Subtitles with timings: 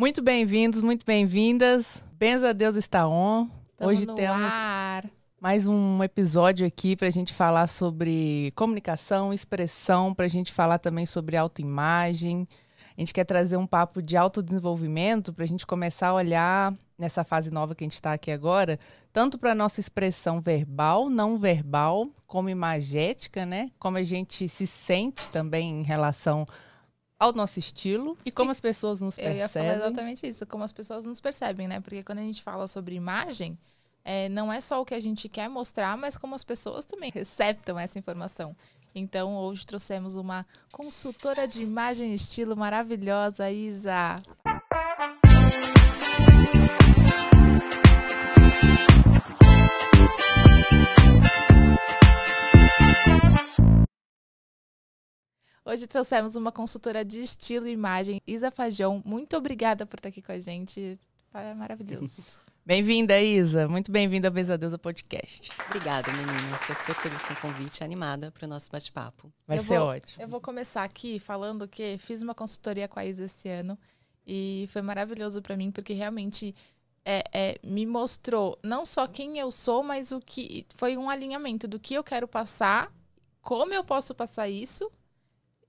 [0.00, 2.02] Muito bem-vindos, muito bem-vindas.
[2.18, 3.46] Benza Deus está on.
[3.76, 5.04] Tamo Hoje temos ar.
[5.38, 10.78] mais um episódio aqui para a gente falar sobre comunicação, expressão, para a gente falar
[10.78, 12.48] também sobre autoimagem.
[12.96, 17.22] A gente quer trazer um papo de autodesenvolvimento para a gente começar a olhar nessa
[17.22, 18.78] fase nova que a gente está aqui agora,
[19.12, 23.70] tanto para a nossa expressão verbal, não verbal, como imagética, né?
[23.78, 26.46] Como a gente se sente também em relação
[27.20, 29.76] ao nosso estilo e como as pessoas nos Eu ia falar percebem.
[29.76, 31.78] exatamente isso, como as pessoas nos percebem, né?
[31.78, 33.58] Porque quando a gente fala sobre imagem,
[34.02, 37.10] é, não é só o que a gente quer mostrar, mas como as pessoas também
[37.10, 38.56] receptam essa informação.
[38.94, 44.20] Então, hoje trouxemos uma consultora de imagem e estilo maravilhosa, Isa.
[55.64, 59.02] Hoje trouxemos uma consultora de estilo e imagem, Isa Fajão.
[59.04, 60.98] Muito obrigada por estar aqui com a gente.
[61.34, 62.38] É maravilhoso.
[62.64, 63.66] Bem-vinda, Isa.
[63.66, 65.50] Muito bem-vinda ao Besadeusa Podcast.
[65.66, 66.60] Obrigada, meninas.
[66.60, 69.32] Estou super feliz com o convite, animada para o nosso bate-papo.
[69.46, 70.22] Vai Eu ser vou- ótimo.
[70.22, 73.78] Eu vou começar aqui falando que fiz uma consultoria com a Isa esse ano
[74.26, 76.54] e foi maravilhoso para mim porque realmente
[77.04, 81.66] é, é, me mostrou não só quem eu sou, mas o que foi um alinhamento
[81.66, 82.92] do que eu quero passar,
[83.40, 84.88] como eu posso passar isso.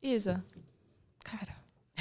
[0.01, 0.43] Isa,
[1.23, 1.55] cara,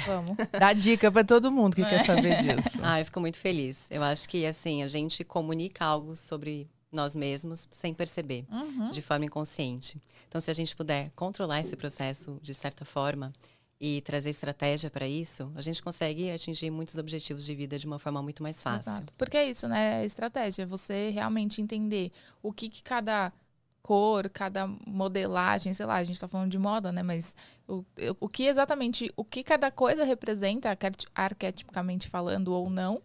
[0.05, 0.35] vamos.
[0.59, 1.89] Dá dica para todo mundo que É.
[1.89, 2.79] quer saber disso.
[2.81, 3.87] Ah, eu fico muito feliz.
[3.89, 8.89] Eu acho que, assim, a gente comunica algo sobre nós mesmos sem perceber, Uhum.
[8.91, 10.01] de forma inconsciente.
[10.27, 13.31] Então, se a gente puder controlar esse processo de certa forma
[13.79, 17.97] e trazer estratégia para isso, a gente consegue atingir muitos objetivos de vida de uma
[17.97, 18.91] forma muito mais fácil.
[18.91, 19.13] Exato.
[19.17, 20.05] Porque é isso, né?
[20.05, 20.65] Estratégia.
[20.67, 22.11] Você realmente entender
[22.43, 23.31] o que, que cada
[23.81, 27.01] cor, cada modelagem, sei lá, a gente tá falando de moda, né?
[27.03, 27.35] Mas
[27.67, 27.83] o,
[28.19, 33.01] o que exatamente, o que cada coisa representa, arqueti- arquetipicamente falando ou não,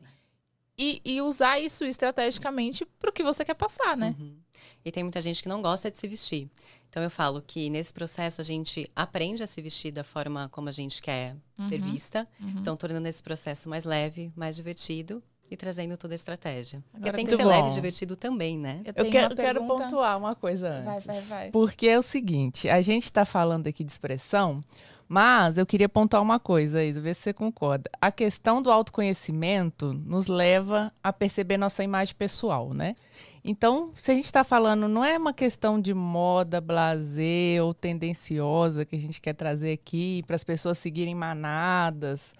[0.79, 4.15] e, e usar isso estrategicamente pro que você quer passar, né?
[4.19, 4.37] Uhum.
[4.85, 6.51] E tem muita gente que não gosta de se vestir.
[6.89, 10.69] Então eu falo que nesse processo a gente aprende a se vestir da forma como
[10.69, 11.35] a gente quer
[11.69, 11.93] ser Uhum.
[11.93, 12.29] vista.
[12.41, 12.55] Uhum.
[12.59, 16.83] Então tornando esse processo mais leve, mais divertido e trazendo toda a estratégia.
[16.91, 17.69] Porque Agora tem que ser leve Bom.
[17.69, 18.83] e divertido também, né?
[18.85, 20.85] Eu, Eu quero, uma quero pontuar uma coisa antes.
[20.85, 21.51] Vai, vai, vai.
[21.51, 24.63] Porque é o seguinte, a gente está falando aqui de expressão,
[25.09, 27.89] mas eu queria pontuar uma coisa aí, ver se você concorda.
[28.01, 32.97] A questão do autoconhecimento nos leva a perceber nossa imagem pessoal, né?
[33.45, 38.85] Então, se a gente está falando, não é uma questão de moda, blazer ou tendenciosa
[38.85, 42.35] que a gente quer trazer aqui para as pessoas seguirem manadas.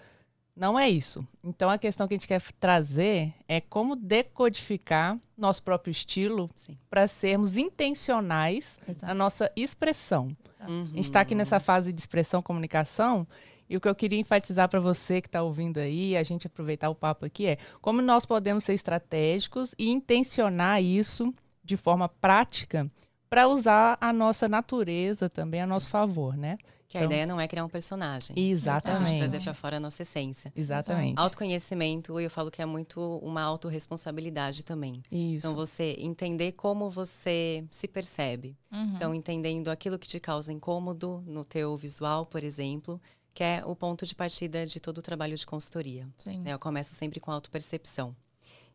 [0.57, 1.25] Não é isso.
[1.43, 6.49] Então, a questão que a gente quer trazer é como decodificar nosso próprio estilo
[6.89, 9.13] para sermos intencionais na Exato.
[9.13, 10.27] nossa expressão.
[10.67, 10.81] Uhum.
[10.81, 13.27] A gente está aqui nessa fase de expressão comunicação
[13.69, 16.89] e o que eu queria enfatizar para você que está ouvindo aí, a gente aproveitar
[16.89, 22.89] o papo aqui é como nós podemos ser estratégicos e intencionar isso de forma prática
[23.29, 26.57] para usar a nossa natureza também a nosso favor, né?
[26.89, 28.29] Que a Então- ideia não é criar um personagem.
[28.29, 29.17] É a gente Exatamente.
[29.17, 30.53] trazer para fora a nossa essência.
[30.55, 31.19] Exatamente.
[31.19, 35.01] Autoconhecimento, eu falo que é muito uma autorresponsabilidade também.
[35.11, 35.45] Isso.
[35.45, 38.55] Então você entender como você se percebe.
[38.71, 38.93] Uhum.
[38.95, 43.01] Então, entendendo aquilo que te causa incômodo no teu visual, por exemplo,
[43.33, 46.07] que é o ponto de partida de todo o trabalho de consultoria.
[46.17, 46.39] Sim.
[46.39, 46.53] né?
[46.53, 48.15] Eu começo sempre com autopercepção.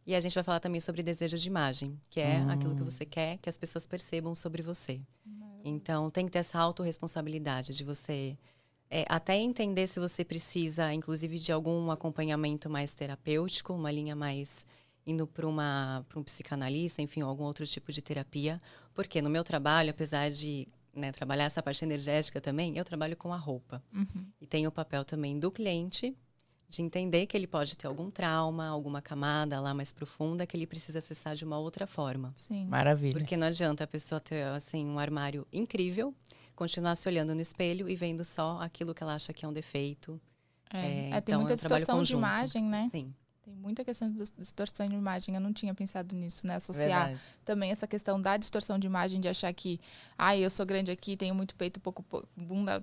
[0.07, 3.05] E a gente vai falar também sobre desejo de imagem, que é aquilo que você
[3.07, 5.01] quer que as pessoas percebam sobre você.
[5.65, 8.37] Então, tem que ter essa autorresponsabilidade de você
[8.91, 14.67] é, até entender se você precisa, inclusive, de algum acompanhamento mais terapêutico, uma linha mais
[15.07, 18.61] indo para um psicanalista, enfim, algum outro tipo de terapia.
[18.93, 23.33] Porque no meu trabalho, apesar de né, trabalhar essa parte energética também, eu trabalho com
[23.33, 23.83] a roupa.
[23.95, 24.27] Uhum.
[24.41, 26.15] E tem o papel também do cliente
[26.73, 30.67] de entender que ele pode ter algum trauma, alguma camada lá mais profunda que ele
[30.67, 32.33] precisa acessar de uma outra forma.
[32.35, 32.67] Sim.
[32.67, 33.13] Maravilha.
[33.13, 36.15] Porque não adianta a pessoa ter assim um armário incrível,
[36.57, 39.53] continuar se olhando no espelho e vendo só aquilo que ela acha que é um
[39.53, 40.19] defeito.
[40.73, 42.89] É, É, é, tem então, muita é um distorção de imagem, né?
[42.91, 43.15] Sim.
[43.45, 45.35] Tem muita questão de dis- distorção de imagem.
[45.35, 46.55] Eu não tinha pensado nisso, né?
[46.55, 47.21] Associar Verdade.
[47.45, 49.81] também essa questão da distorção de imagem, de achar que,
[50.17, 52.81] ah, eu sou grande aqui, tenho muito peito, pouco po- bunda,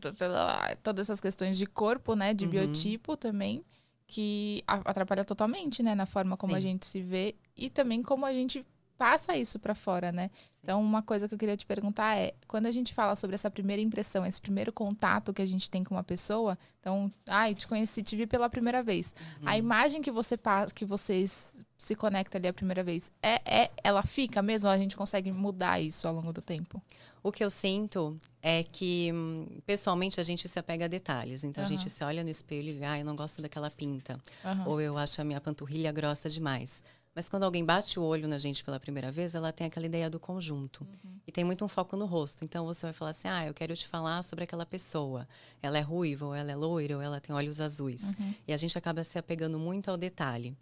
[0.83, 2.33] todas essas questões de corpo, né?
[2.33, 2.51] De Uhum.
[2.51, 3.63] biotipo também,
[4.09, 5.94] que a- atrapalha totalmente, né?
[5.94, 6.63] Na forma como a Sim.
[6.63, 8.65] gente se vê e também como a gente
[8.97, 10.29] passa isso para fora, né?
[10.61, 13.50] Então, uma coisa que eu queria te perguntar é, quando a gente fala sobre essa
[13.50, 17.65] primeira impressão, esse primeiro contato que a gente tem com uma pessoa, então, ai, te
[17.65, 19.13] conheci, te vi pela primeira vez.
[19.45, 23.71] A imagem que você passa, que vocês se conecta ali a primeira vez, é, é
[23.81, 26.81] ela fica mesmo ou a gente consegue mudar isso ao longo do tempo?
[27.23, 31.44] O que eu sinto é que hum, pessoalmente a gente se apega a detalhes.
[31.44, 31.74] Então Aham.
[31.74, 34.19] a gente se olha no espelho e vê, ah, eu não gosto daquela pinta.
[34.44, 34.63] Aham.
[34.68, 36.81] Ou eu acho a minha panturrilha grossa demais.
[37.13, 40.09] Mas quando alguém bate o olho na gente pela primeira vez, ela tem aquela ideia
[40.09, 40.88] do conjunto.
[41.27, 42.45] E tem muito um foco no rosto.
[42.45, 45.27] Então você vai falar assim: ah, eu quero te falar sobre aquela pessoa.
[45.62, 48.15] Ela é ruiva, ou ela é loira, ou ela tem olhos azuis.
[48.47, 50.56] E a gente acaba se apegando muito ao detalhe.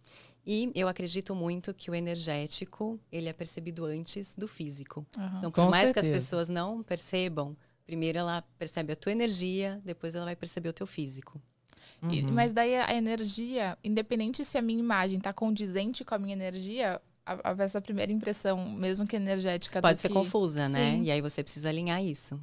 [0.46, 5.06] E eu acredito muito que o energético, ele é percebido antes do físico.
[5.18, 5.38] Aham.
[5.38, 6.12] Então, por Com mais que as certeza.
[6.26, 7.56] pessoas não percebam,
[7.88, 11.42] primeiro ela percebe a tua energia, depois ela vai perceber o teu físico.
[12.12, 12.32] E- Uhum.
[12.34, 17.02] mas daí a energia, independente se a minha imagem tá condizente com a minha energia,
[17.26, 20.92] a, a- essa primeira impressão, mesmo que energética, Pode ser que- confusa, né?
[20.98, 21.04] Sim.
[21.04, 22.40] E aí você precisa alinhar isso.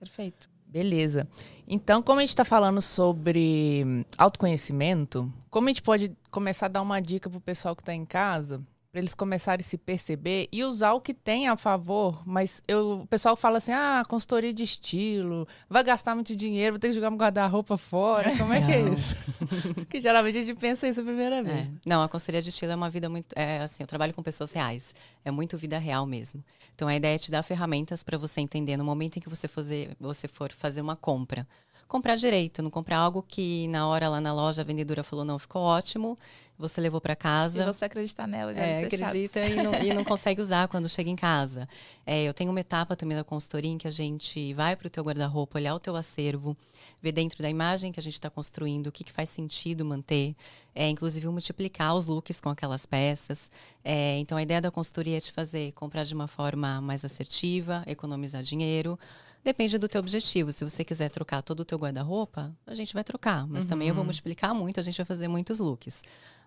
[0.00, 0.50] Perfeito.
[0.66, 1.28] Beleza.
[1.68, 6.82] Então, como a gente está falando sobre autoconhecimento, como a gente pode começar a dar
[6.82, 8.60] uma dica pro pessoal que está em casa,
[8.96, 13.02] para eles começarem a se perceber e usar o que tem a favor, mas eu,
[13.02, 16.94] o pessoal fala assim: ah, consultoria de estilo, vai gastar muito dinheiro, vou ter que
[16.94, 18.34] jogar meu guarda-roupa fora.
[18.38, 18.94] Como é que é Não.
[18.94, 19.14] isso?
[19.76, 21.66] Porque geralmente a gente pensa isso a primeira vez.
[21.66, 21.70] É.
[21.84, 23.34] Não, a consultoria de estilo é uma vida muito.
[23.36, 24.94] É, assim, eu trabalho com pessoas reais.
[25.22, 26.42] É muito vida real mesmo.
[26.74, 29.46] Então a ideia é te dar ferramentas para você entender no momento em que você,
[29.46, 31.46] fazer, você for fazer uma compra.
[31.88, 35.38] Comprar direito, não comprar algo que na hora lá na loja a vendedora falou não,
[35.38, 36.18] ficou ótimo,
[36.58, 37.64] você levou para E casa.
[37.72, 41.14] você acreditar nela e É, acredita e não, e não consegue usar quando chega em
[41.14, 41.68] casa.
[42.04, 44.90] É, eu tenho uma etapa também da consultoria em que a gente vai para o
[44.90, 46.56] teu guarda-roupa, olhar o teu acervo,
[47.00, 50.34] ver dentro da imagem que a gente está construindo, o que, que faz sentido manter,
[50.74, 53.48] é, inclusive multiplicar os looks com aquelas peças.
[53.84, 57.84] É, então, a ideia da consultoria é te fazer comprar de uma forma mais assertiva,
[57.86, 58.98] economizar dinheiro.
[59.46, 60.50] Depende do teu objetivo.
[60.50, 63.46] Se você quiser trocar todo o teu guarda-roupa, a gente vai trocar.
[63.46, 66.02] Mas também eu vou multiplicar muito, a gente vai fazer muitos looks.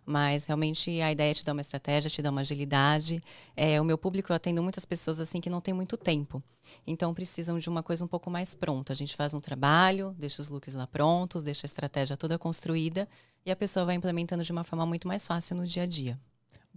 [0.05, 3.23] Mas realmente a ideia é te dar uma estratégia, te dar uma agilidade.
[3.55, 6.43] É, o meu público eu atendo muitas pessoas assim que não tem muito tempo.
[6.85, 8.91] Então precisam de uma coisa um pouco mais pronta.
[8.91, 13.07] A gente faz um trabalho, deixa os looks lá prontos, deixa a estratégia toda construída
[13.45, 16.19] e a pessoa vai implementando de uma forma muito mais fácil no dia a dia.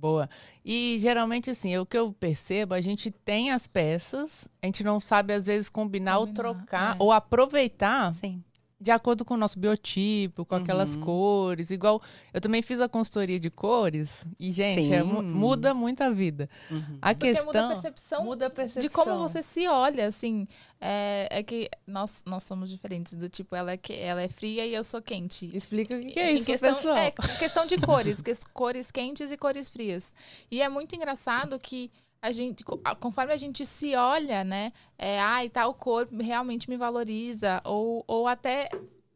[0.03, 0.29] Boa.
[0.65, 4.99] E geralmente, assim, o que eu percebo, a gente tem as peças, a gente não
[4.99, 6.97] sabe, às vezes, combinar, ou Combinar, trocar, é.
[6.99, 8.43] ou aproveitar Sim.
[8.82, 11.02] De acordo com o nosso biotipo, com aquelas Uhum.
[11.02, 11.70] cores.
[11.70, 12.02] Igual,
[12.34, 16.50] eu também fiz a consultoria de cores, e, gente, é muda muito a vida.
[16.70, 16.99] Uhum.
[17.00, 17.46] A Porque questão.
[17.46, 18.82] muda a percepção muda a percepção.
[18.82, 20.49] de como você se olha, assim.
[20.81, 24.67] É, é que nós, nós somos diferentes, do tipo, ela é, que, ela é fria
[24.67, 25.49] e eu sou quente.
[25.56, 26.96] Explica o que, que é isso questão, pessoal.
[26.96, 30.12] É, questão de cores, que- cores quentes e cores frias.
[30.50, 31.88] E é muito engraçado que
[32.23, 32.63] a gente,
[33.01, 34.73] conforme a gente se olha, né?
[34.97, 37.61] É, ai, tal cor realmente me valoriza.
[37.65, 38.69] Ou, ou até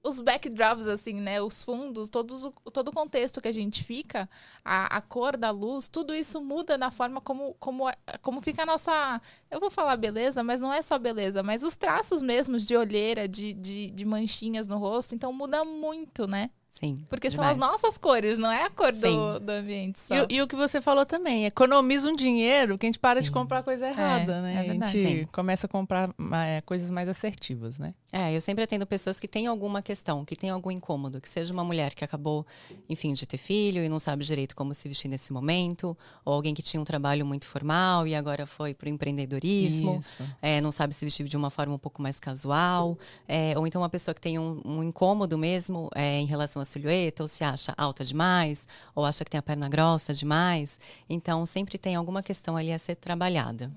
[0.03, 1.41] os backdrops, assim, né?
[1.41, 4.29] Os fundos, todos, todo o contexto que a gente fica,
[4.64, 7.85] a, a cor da luz, tudo isso muda na forma como, como,
[8.23, 9.20] como fica a nossa.
[9.52, 13.29] Eu vou falar beleza, mas não é só beleza, mas os traços mesmos de olheira,
[13.29, 15.14] de, de, de manchinhas no rosto.
[15.14, 16.50] Então muda muito, né?
[16.78, 17.05] Sim.
[17.08, 17.73] Porque são as demais.
[17.73, 20.14] nossas cores, não é a cor do, do ambiente só.
[20.14, 23.19] E, o- e o que você falou também, economiza um dinheiro que a gente para
[23.20, 23.32] de Sim.
[23.32, 24.55] comprar coisa errada, É, né?
[24.55, 24.90] é a verdade.
[25.02, 25.26] gente Sim.
[25.32, 26.11] começa a comprar
[26.46, 27.94] é, coisas mais assertivas, né?
[28.16, 31.52] É, eu sempre atendo pessoas que têm alguma questão, que têm algum incômodo, que seja
[31.52, 32.46] uma mulher que acabou,
[32.88, 36.54] enfim, de ter filho e não sabe direito como se vestir nesse momento, ou alguém
[36.54, 40.00] que tinha um trabalho muito formal e agora foi para o empreendedorismo,
[40.40, 42.98] é, não sabe se vestir de uma forma um pouco mais casual,
[43.28, 46.64] é, ou então uma pessoa que tem um, um incômodo mesmo é, em relação à
[46.64, 50.78] silhueta, ou se acha alta demais, ou acha que tem a perna grossa demais.
[51.06, 53.70] Então, sempre tem alguma questão ali a ser trabalhada.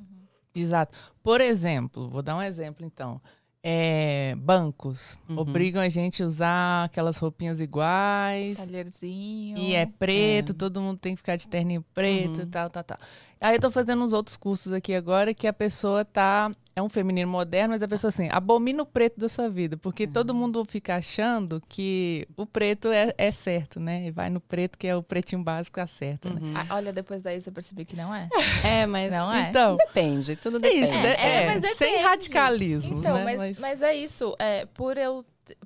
[0.55, 0.97] Exato.
[1.21, 3.21] Por exemplo, vou dar um exemplo então.
[3.61, 5.39] É, bancos Uhum.
[5.39, 8.57] obrigam a gente a usar aquelas roupinhas iguais.
[8.57, 9.57] Talherzinho.
[9.57, 12.49] E é preto, todo mundo tem que ficar de terninho preto e Uhum.
[12.49, 12.97] tal, tal, tal.
[13.41, 16.51] Aí eu tô fazendo uns outros cursos aqui agora que a pessoa tá.
[16.79, 19.75] É um feminino moderno, mas a pessoa assim, abomina o preto da sua vida.
[19.75, 20.11] Porque Uhum.
[20.13, 24.07] todo mundo fica achando que o preto é, é certo, né?
[24.07, 26.39] E vai no preto, que é o pretinho básico, acerta, né?
[26.41, 26.53] Uhum.
[26.55, 28.29] Ah, olha, depois daí você percebeu que não é.
[28.63, 29.49] É, mas Não é?
[29.49, 30.85] Então, depende, tudo é depende.
[30.85, 31.13] isso, né?
[31.15, 32.03] É, É, mas sem depende.
[32.03, 33.35] radicalismos, Então, né?
[33.37, 34.35] mas, mas é isso.
[34.39, 35.25] É, por eu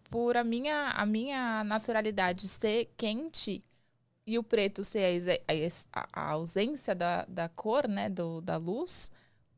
[0.09, 3.63] por a minha, a minha naturalidade ser quente
[4.25, 9.11] e o preto ser a a- a ausência da, da cor, né, do, da luz,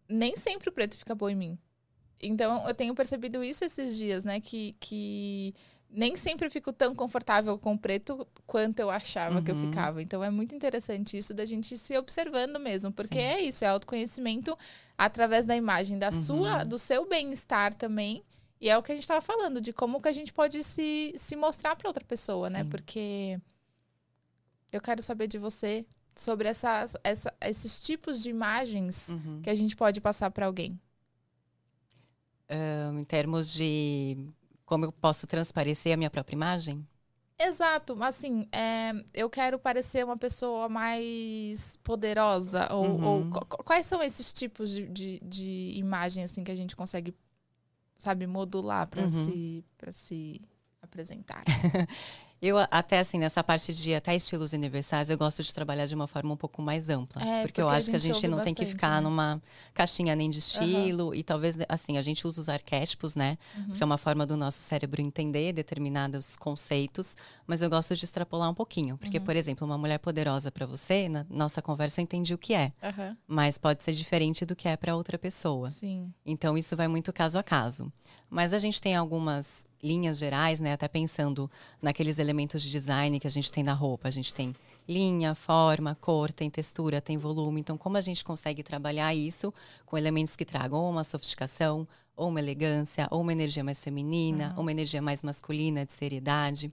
[0.07, 1.59] nem sempre o preto fica bom em mim.
[2.21, 5.53] Então, eu tenho percebido isso esses dias, né, que, que
[5.89, 9.65] nem sempre eu fico tão confortável com o preto quanto eu achava que eu Uhum.
[9.69, 10.01] ficava.
[10.01, 13.23] Então, é muito interessante isso da gente se observando mesmo, porque Sim.
[13.25, 14.57] é isso, é autoconhecimento
[14.97, 16.67] através da imagem da sua, Uhum.
[16.69, 18.23] do seu bem-estar também.
[18.61, 21.13] E é o que a gente estava falando, de como que a gente pode se,
[21.17, 22.63] se mostrar para outra pessoa, né?
[22.63, 22.69] Sim.
[22.69, 23.39] Porque
[24.71, 25.85] eu quero saber de você
[26.15, 29.41] sobre essas, essa, esses tipos de imagens Uhum.
[29.41, 30.79] que a gente pode passar para alguém.
[32.49, 34.17] uh, em termos de
[34.65, 36.85] como eu posso transparecer a minha própria imagem?
[37.37, 43.29] Exato, assim, é, eu quero parecer uma pessoa mais poderosa, ou, uhum.
[43.33, 47.13] ou quais são esses tipos de, de, de, imagem assim que a gente consegue,
[47.97, 49.09] sabe, modular para uhum.
[49.09, 50.41] se, se
[50.81, 51.43] apresentar?
[52.45, 56.05] Eu até assim, nessa parte de até estilos universais, eu gosto de trabalhar de uma
[56.05, 57.19] forma um pouco mais ampla.
[57.19, 59.01] É, porque, porque, eu acho que a gente não bastante, tem que ficar né?
[59.01, 59.41] numa
[59.73, 61.07] caixinha nem de estilo.
[61.07, 61.15] Uhum.
[61.15, 63.35] E talvez, assim, a gente usa os arquétipos, né?
[63.57, 63.65] Uhum.
[63.65, 67.17] Porque é uma forma do nosso cérebro entender determinados conceitos.
[67.47, 68.95] Mas eu gosto de extrapolar um pouquinho.
[68.97, 69.25] Porque, uhum.
[69.25, 72.71] por exemplo, uma mulher poderosa para você, na nossa conversa eu entendi o que é.
[73.27, 75.67] Mas pode ser diferente do que é para outra pessoa.
[75.69, 76.13] Sim.
[76.23, 77.91] Então isso vai muito caso a caso.
[78.29, 80.73] Mas a gente tem algumas linhas gerais, né?
[80.73, 81.49] Até pensando
[81.81, 84.07] naqueles elementos de design que a gente tem na roupa.
[84.07, 84.55] A gente tem
[84.87, 87.61] linha, forma, cor, tem textura, tem volume.
[87.61, 89.53] Então, como a gente consegue trabalhar isso
[89.85, 94.53] com elementos que tragam uma sofisticação, ou uma elegância, ou uma energia mais feminina, uhum.
[94.55, 96.71] ou uma energia mais masculina, de seriedade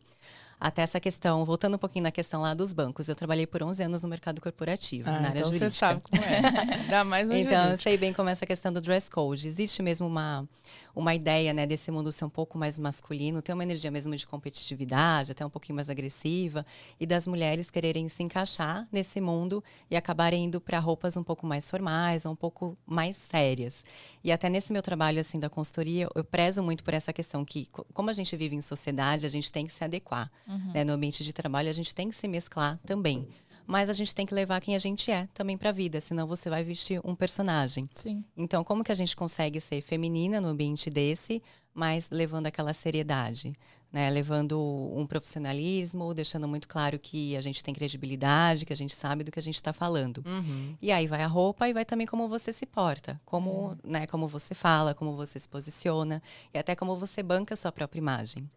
[0.62, 3.82] até essa questão, voltando um pouquinho na questão lá dos bancos, eu trabalhei por 11
[3.82, 5.70] anos no mercado corporativo, ah, na área então jurídica.
[5.70, 6.84] você sabe como é.
[6.88, 9.48] Dá mais um Então, eu sei bem como é essa questão do dress code.
[9.48, 10.48] Existe mesmo uma,
[10.94, 14.24] uma ideia, né, desse mundo ser um pouco mais masculino, ter uma energia mesmo de
[14.24, 16.64] competitividade, até um pouquinho mais agressiva,
[17.00, 21.44] e das mulheres quererem se encaixar nesse mundo e acabarem indo para roupas um pouco
[21.44, 23.84] mais formais, um pouco mais sérias.
[24.22, 27.66] E até nesse meu trabalho, assim, da consultoria, eu prezo muito por essa questão que,
[27.92, 30.30] como a gente vive em sociedade, a gente tem que se adequar.
[30.46, 30.51] Uhum.
[30.72, 30.84] Né?
[30.84, 33.28] No ambiente de trabalho, a gente tem que se mesclar também.
[33.66, 36.26] Mas a gente tem que levar quem a gente é também para a vida, senão
[36.26, 37.88] você vai vestir um personagem.
[37.94, 38.24] Sim.
[38.36, 41.42] Então, como que a gente consegue ser feminina no ambiente desse,
[41.72, 43.54] mas levando aquela seriedade?
[43.92, 44.58] Né, levando
[44.96, 49.30] um profissionalismo, deixando muito claro que a gente tem credibilidade, que a gente sabe do
[49.30, 50.24] que a gente está falando.
[50.26, 50.74] Uhum.
[50.80, 53.76] E aí vai a roupa e vai também como você se porta, como, uhum.
[53.84, 56.22] né, como você fala, como você se posiciona
[56.54, 58.48] e até como você banca a sua própria imagem.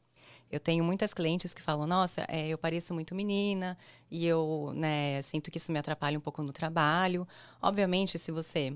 [0.51, 3.77] Eu tenho muitas clientes que falam, nossa, é, eu pareço muito menina
[4.09, 7.27] e eu né, sinto que isso me atrapalha um pouco no trabalho.
[7.61, 8.73] Obviamente, se você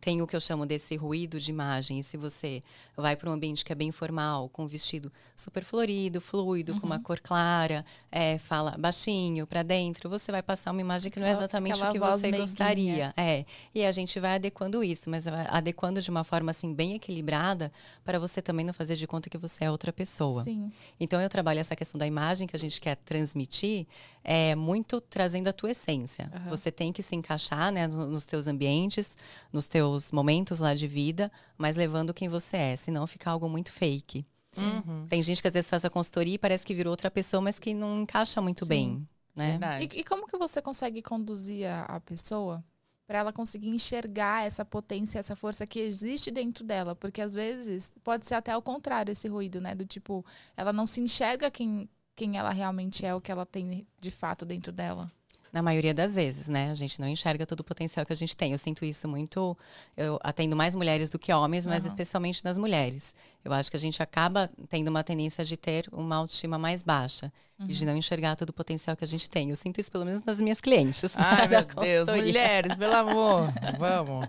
[0.00, 1.98] tem o que eu chamo desse ruído de imagem.
[1.98, 2.62] E se você
[2.96, 6.80] vai para um ambiente que é bem formal, com um vestido super florido, fluido, uhum.
[6.80, 7.02] com uma uhum.
[7.02, 11.32] cor clara, é, fala baixinho para dentro, você vai passar uma imagem que não é
[11.32, 13.12] exatamente o que você gostaria.
[13.16, 13.44] É.
[13.74, 17.72] E a gente vai adequando isso, mas adequando de uma forma assim bem equilibrada
[18.04, 20.42] para você também não fazer de conta que você é outra pessoa.
[20.42, 20.70] Sim.
[21.00, 23.86] Então eu trabalho essa questão da imagem que a gente quer transmitir,
[24.30, 26.30] é muito trazendo a tua essência.
[26.34, 26.50] Uhum.
[26.50, 29.16] Você tem que se encaixar, né, nos teus ambientes,
[29.50, 33.72] nos teus momentos lá de vida, mas levando quem você é, senão fica algo muito
[33.72, 34.26] fake.
[34.54, 35.06] Uhum.
[35.08, 37.58] Tem gente que às vezes faz a consultoria e parece que virou outra pessoa, mas
[37.58, 38.68] que não encaixa muito Sim.
[38.68, 39.08] bem.
[39.34, 39.58] Né?
[39.80, 42.62] E, e, como que você consegue conduzir a, a pessoa
[43.06, 46.94] para ela conseguir enxergar essa potência, essa força que existe dentro dela?
[46.94, 49.74] Porque às vezes pode ser até o contrário esse ruído, né?
[49.74, 50.22] Do tipo,
[50.54, 54.44] ela não se enxerga quem, quem ela realmente é, o que ela tem de fato
[54.44, 55.08] dentro dela.
[55.52, 56.70] Na maioria das vezes, né?
[56.70, 58.50] A gente não enxerga todo o potencial que a gente tem.
[58.52, 59.56] Eu sinto isso muito.
[59.96, 61.90] Eu atendo mais mulheres do que homens, mas uhum.
[61.90, 63.14] especialmente nas mulheres.
[63.42, 67.32] Eu acho que a gente acaba tendo uma tendência de ter uma autoestima mais baixa
[67.58, 67.66] uhum.
[67.66, 67.92] e de uhum.
[67.92, 69.48] não enxergar todo o potencial que a gente tem.
[69.48, 71.14] Eu sinto isso pelo menos nas minhas clientes.
[71.16, 74.28] Ai, meu Deus, mulheres, pelo amor, vamos.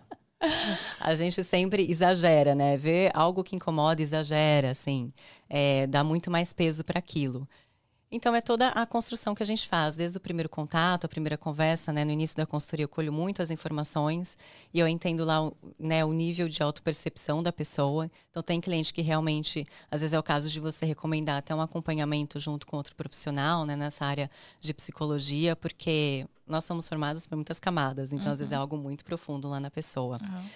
[1.02, 2.78] A gente sempre exagera, né?
[2.78, 5.12] Vê algo que incomoda, exagera, assim.
[5.50, 7.48] É, dá muito mais peso para aquilo.
[8.12, 11.38] Então, é toda a construção que a gente faz, desde o primeiro contato, a primeira
[11.38, 12.04] conversa, né?
[12.04, 14.36] No início da consultoria, eu colho muito as informações
[14.74, 18.10] e eu entendo lá né, o nível de autopercepção da pessoa.
[18.32, 21.62] Então, tem cliente que realmente, às vezes é o caso de você recomendar até um
[21.62, 23.76] acompanhamento junto com outro profissional, né?
[23.76, 28.12] Nessa área de psicologia, porque nós somos formados por muitas camadas.
[28.12, 28.34] Então, uhum.
[28.34, 28.62] às vezes é uhum.
[28.62, 30.20] algo muito profundo lá na pessoa.
[30.20, 30.50] Uhum.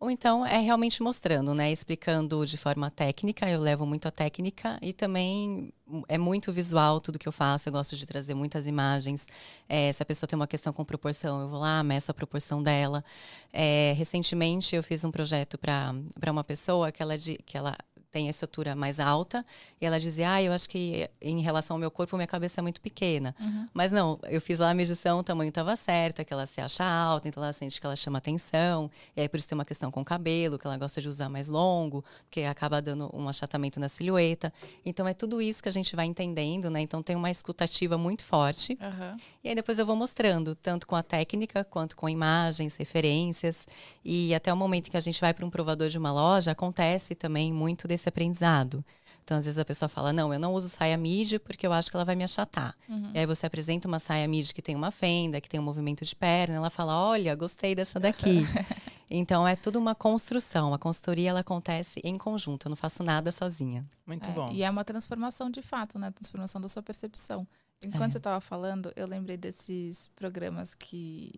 [0.00, 1.70] Ou então é realmente mostrando, né?
[1.70, 5.70] Explicando de forma técnica, eu levo muito a técnica e também
[6.08, 7.68] é muito visual tudo que eu faço.
[7.68, 9.26] Eu gosto de trazer muitas imagens.
[9.68, 12.62] É, se a pessoa tem uma questão com proporção, eu vou lá, meço a proporção
[12.62, 13.04] dela.
[13.52, 15.92] É, recentemente eu fiz um projeto para
[16.30, 17.76] uma pessoa que ela, que ela
[18.10, 19.44] tem a estrutura mais alta.
[19.80, 22.62] E ela dizia, ah, eu acho que em relação ao meu corpo, minha cabeça é
[22.62, 23.34] muito pequena.
[23.40, 23.68] Uhum.
[23.72, 26.60] Mas não, eu fiz lá a medição, o tamanho estava certo, é que ela se
[26.60, 28.90] acha alta, então ela sente que ela chama atenção.
[29.16, 31.28] E aí por isso tem uma questão com o cabelo, que ela gosta de usar
[31.28, 34.52] mais longo, porque acaba dando um achatamento na silhueta.
[34.84, 36.80] Então é tudo isso que a gente vai entendendo, né?
[36.80, 38.78] Então tem uma escutativa muito forte.
[38.80, 39.16] Uhum.
[39.44, 43.66] E aí depois eu vou mostrando, tanto com a técnica, quanto com imagens, referências.
[44.04, 47.14] E até o momento que a gente vai para um provador de uma loja, acontece
[47.14, 48.84] também muito desse esse aprendizado.
[49.22, 51.88] Então, às vezes a pessoa fala: Não, eu não uso saia midi porque eu acho
[51.90, 52.74] que ela vai me achatar.
[52.88, 53.12] Uhum.
[53.14, 56.04] E aí você apresenta uma saia midi que tem uma fenda, que tem um movimento
[56.04, 58.40] de perna, ela fala: Olha, gostei dessa daqui.
[59.12, 60.72] Então é tudo uma construção.
[60.72, 62.66] A consultoria ela acontece em conjunto.
[62.66, 63.84] Eu não faço nada sozinha.
[64.06, 64.52] Muito É, bom.
[64.52, 66.12] E é uma transformação de fato, né?
[66.12, 67.44] Transformação da sua percepção.
[67.82, 68.12] Enquanto É.
[68.12, 71.32] você estava falando, eu lembrei desses programas que,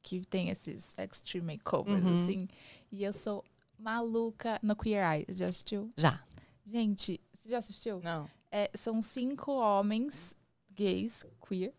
[0.00, 2.12] que tem esses extreme makeovers, Uhum.
[2.12, 2.48] assim.
[2.92, 3.44] E eu sou
[3.78, 5.26] maluca no Queer Eye.
[5.28, 5.92] Já assistiu?
[5.96, 6.20] Já.
[6.66, 8.00] Gente, você já assistiu?
[8.02, 8.28] Não.
[8.50, 10.34] É, são cinco homens
[10.74, 11.72] gays, queer,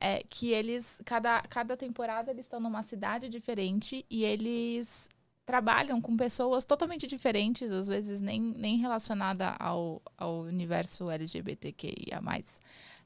[0.00, 5.08] é, que eles, cada, cada temporada, eles estão numa cidade diferente e eles
[5.46, 12.20] trabalham com pessoas totalmente diferentes, às vezes nem, nem relacionada ao, ao universo LGBTQIA+.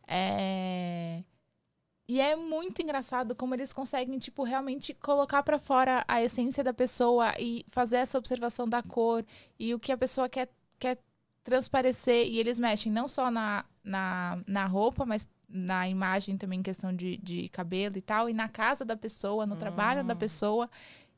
[0.07, 1.23] É...
[2.09, 6.73] E é muito engraçado como eles conseguem, tipo, realmente colocar pra fora a essência da
[6.73, 9.23] pessoa e fazer essa observação da cor
[9.59, 10.49] e o que a pessoa quer,
[10.79, 10.97] quer
[11.45, 12.27] transparecer.
[12.27, 16.97] E eles mexem não só na, na, na roupa, mas na imagem também, em questão
[16.97, 20.69] de, de cabelo e tal, e na casa da pessoa, no trabalho da pessoa.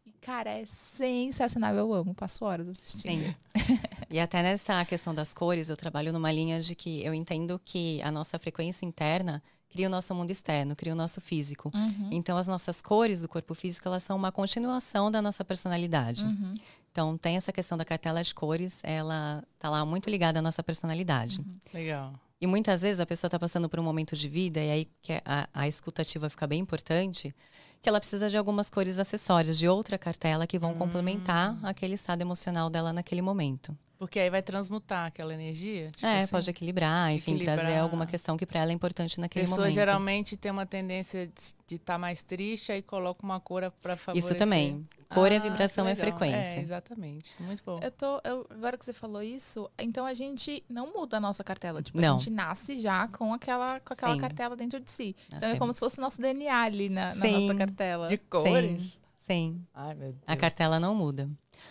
[0.05, 1.73] E, cara, é sensacional.
[1.77, 3.27] Eu amo, passo horas assistindo.
[3.27, 3.79] Sim.
[4.11, 8.03] e até nessa questão das cores, eu trabalho numa linha de que eu entendo que
[8.03, 11.71] a nossa frequência interna cria o nosso mundo externo, cria o nosso físico.
[11.75, 16.25] Uhum, Então, as nossas cores do corpo físico, elas são uma continuação da nossa personalidade.
[16.25, 16.55] uhum,
[16.93, 20.63] Então, tem essa questão da cartela de cores, ela tá lá muito ligada à nossa
[20.63, 21.41] personalidade.
[21.73, 22.13] Legal.
[22.41, 25.13] E muitas vezes a pessoa está passando por um momento de vida, e aí que
[25.25, 27.35] a, a escutativa fica bem importante,
[27.83, 32.23] que ela precisa de algumas cores acessórias, de outra cartela que vão complementar aquele estado
[32.23, 33.77] emocional dela naquele momento.
[34.01, 35.91] Porque aí vai transmutar aquela energia.
[35.91, 36.31] tipo é, assim.
[36.31, 37.59] pode equilibrar, enfim, equilibrar.
[37.59, 39.75] trazer alguma questão que para ela é importante naquele Pessoa momento.
[39.75, 41.31] geralmente tem uma tendência
[41.67, 44.31] de estar mais triste, aí coloca uma cor para favorecer.
[44.31, 44.89] Isso também.
[45.11, 46.35] Cor é Ah, vibração, que é frequência.
[46.37, 47.31] É, exatamente.
[47.41, 47.79] Muito bom.
[47.83, 51.45] Eu tô, eu- agora que você falou isso, então a gente não muda a nossa
[51.45, 51.83] cartela.
[51.83, 52.19] Tipo, a Não.
[52.19, 54.21] gente nasce já com aquela, com aquela Sim.
[54.21, 55.15] cartela dentro de si.
[55.27, 55.59] Então é Nascemos.
[55.59, 58.09] como se fosse o nosso DNA ali na, na nossa cartela.
[58.09, 58.81] De cores.
[58.83, 58.93] Sim,
[59.31, 59.65] sim.
[59.73, 60.25] Ai, meu Deus.
[60.27, 61.29] A cartela não muda.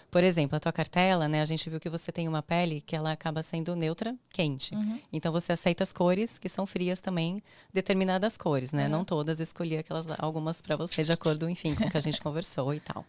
[0.10, 1.42] Por exemplo, a tua cartela, né?
[1.42, 4.74] A gente viu que você tem uma pele que ela acaba sendo neutra, quente.
[4.74, 5.00] Uhum.
[5.12, 8.86] Então você aceita as cores que são frias também, determinadas cores, né?
[8.86, 8.90] Uhum.
[8.90, 12.22] Não todas, escolhi aquelas algumas para você de acordo, enfim, com o que a gente
[12.22, 13.06] conversou e tal.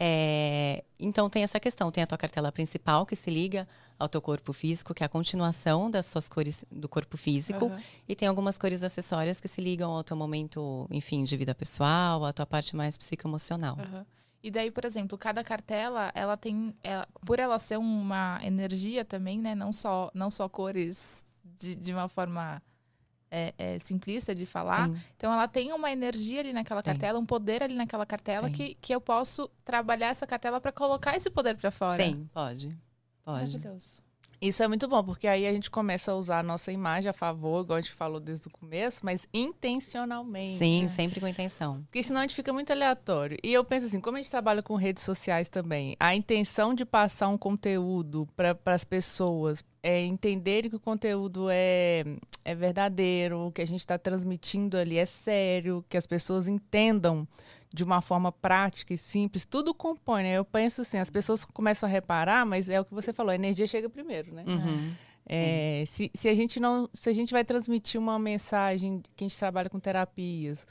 [0.00, 3.66] É, então tem essa questão, tem a tua cartela principal que se liga
[3.98, 7.80] ao teu corpo físico, que é a continuação das suas cores do corpo físico, Aham.
[8.08, 12.24] e tem algumas cores acessórias que se ligam ao teu momento, enfim, de vida pessoal,
[12.24, 13.76] à tua parte mais psicoemocional.
[13.78, 14.06] Aham.
[14.40, 19.36] E daí, por exemplo, cada cartela, ela tem, ela- por ela ser uma energia também,
[19.40, 19.52] né?
[19.56, 22.62] Não só, não só cores de, de uma forma
[23.30, 24.88] é, é, simplista de falar.
[24.88, 24.96] Sim.
[25.16, 26.94] Então, ela tem uma energia ali naquela Tem.
[26.94, 28.52] cartela, um poder ali naquela cartela Tem.
[28.52, 32.02] que, que eu posso trabalhar essa cartela para colocar esse poder para fora.
[32.02, 32.68] Sim, pode.
[33.24, 33.58] Pode.
[33.58, 34.08] Maravilhoso.
[34.40, 37.12] Isso é muito bom, porque aí a gente começa a usar a nossa imagem a
[37.12, 40.58] favor, igual a gente falou desde o começo, mas intencionalmente.
[40.58, 40.88] Sim, né?
[40.88, 41.82] sempre com intenção.
[41.82, 43.36] Porque senão a gente fica muito aleatório.
[43.42, 46.84] E eu penso assim, como a gente trabalha com redes sociais também, a intenção de
[46.84, 52.04] passar um conteúdo para as pessoas é entenderem que o conteúdo é,
[52.48, 57.28] é verdadeiro, que a gente está transmitindo ali é sério, que as pessoas entendam
[57.70, 60.32] de uma forma prática e simples, tudo compõe, né?
[60.38, 63.34] Eu penso assim, as pessoas começam a reparar, mas é o que você falou, a
[63.34, 64.44] energia chega primeiro, né?
[64.46, 64.94] Uhum.
[65.26, 69.28] É, se, se a gente não, se a gente vai transmitir uma mensagem que a
[69.28, 70.66] gente trabalha com terapias,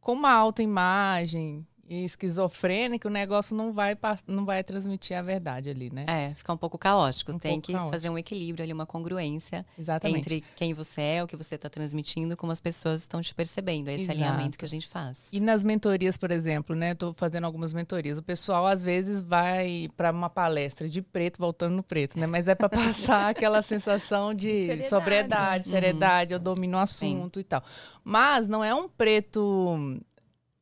[0.00, 3.96] com uma autoimagem e esquizofrênica, o negócio não vai,
[4.26, 6.04] não vai transmitir a verdade ali, né?
[6.08, 7.32] É, fica um pouco caótico.
[7.32, 7.92] Um Tem pouco que caótico.
[7.92, 10.18] fazer um equilíbrio ali, uma congruência Exatamente.
[10.18, 13.88] entre quem você é, o que você está transmitindo, como as pessoas estão te percebendo.
[13.88, 14.18] É esse Exato.
[14.18, 15.28] alinhamento que a gente faz.
[15.32, 16.92] E nas mentorias, por exemplo, né?
[16.92, 18.18] Estou fazendo algumas mentorias.
[18.18, 22.26] O pessoal às vezes vai para uma palestra de preto, voltando no preto, né?
[22.26, 22.68] Mas é para
[23.08, 24.88] passar aquela sensação de Seriedade.
[24.88, 25.70] sobriedade, Uhum.
[25.72, 27.62] seriedade, eu domino o assunto e tal.
[28.04, 29.98] Mas não é um preto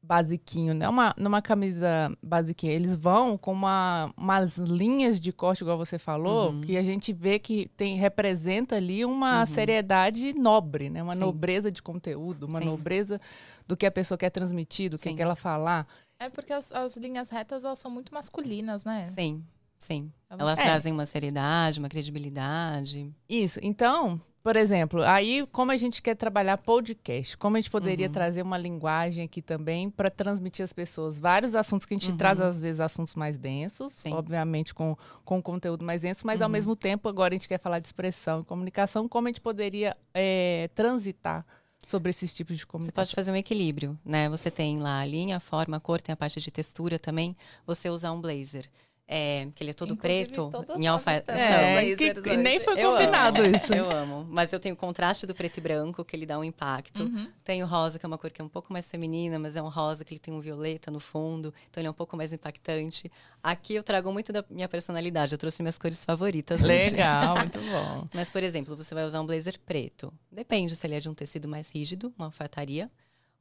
[0.06, 0.88] basiquinho, né?
[0.88, 2.72] Uma, numa camisa basiquinha.
[2.72, 6.60] Eles vão com uma, umas linhas de corte, igual você falou, Uhum.
[6.60, 9.46] que a gente vê que tem representa ali uma Uhum.
[9.46, 11.02] seriedade nobre, né?
[11.02, 11.20] Uma Sim.
[11.20, 12.66] nobreza de conteúdo, uma Sim.
[12.66, 13.20] nobreza
[13.66, 15.86] do que a pessoa quer transmitir, do que quer ela falar.
[16.18, 19.06] É porque as, as linhas retas, elas são muito masculinas, né?
[19.06, 19.42] Sim,
[19.84, 20.10] sim.
[20.30, 20.62] Elas- É.
[20.62, 23.12] trazem uma seriedade, uma credibilidade.
[23.28, 23.60] Isso.
[23.62, 28.12] Então, por exemplo, aí como a gente quer trabalhar podcast, como a gente poderia Uhum.
[28.12, 32.16] trazer uma linguagem aqui também para transmitir às pessoas vários assuntos que a gente Uhum.
[32.16, 34.12] traz às vezes assuntos mais densos, Sim.
[34.12, 36.52] obviamente com com conteúdo mais denso, mas ao Uhum.
[36.52, 39.96] mesmo tempo agora a gente quer falar de expressão e comunicação, como a gente poderia
[40.12, 41.46] é, transitar
[41.86, 43.02] sobre esses tipos de Você comunicação.
[43.04, 44.28] pode fazer um equilíbrio, né?
[44.30, 47.36] Você tem lá a linha, a forma, a cor, tem a parte de textura também.
[47.66, 48.68] Você usar um blazer.
[49.06, 51.12] É, que ele é todo Inclusive, preto, todas em alfa...
[51.12, 52.36] É, lasers que- hoje.
[52.38, 53.74] nem foi Eu combinado amo, isso.
[53.74, 54.26] Eu amo.
[54.30, 57.02] Mas eu tenho o contraste do preto e branco, que ele dá um impacto.
[57.02, 57.28] Uhum.
[57.44, 59.62] Tem o rosa, que é uma cor que é um pouco mais feminina, mas é
[59.62, 62.32] um rosa que ele tem um violeta no fundo, então ele é um pouco mais
[62.32, 63.10] impactante.
[63.42, 66.60] Aqui eu trago muito da minha personalidade, eu trouxe minhas cores favoritas.
[66.62, 66.66] hoje.
[66.90, 68.08] Legal, muito bom.
[68.14, 70.12] Mas, por exemplo, você vai usar um blazer preto.
[70.32, 72.90] Depende se ele é de um tecido mais rígido, uma alfaiataria,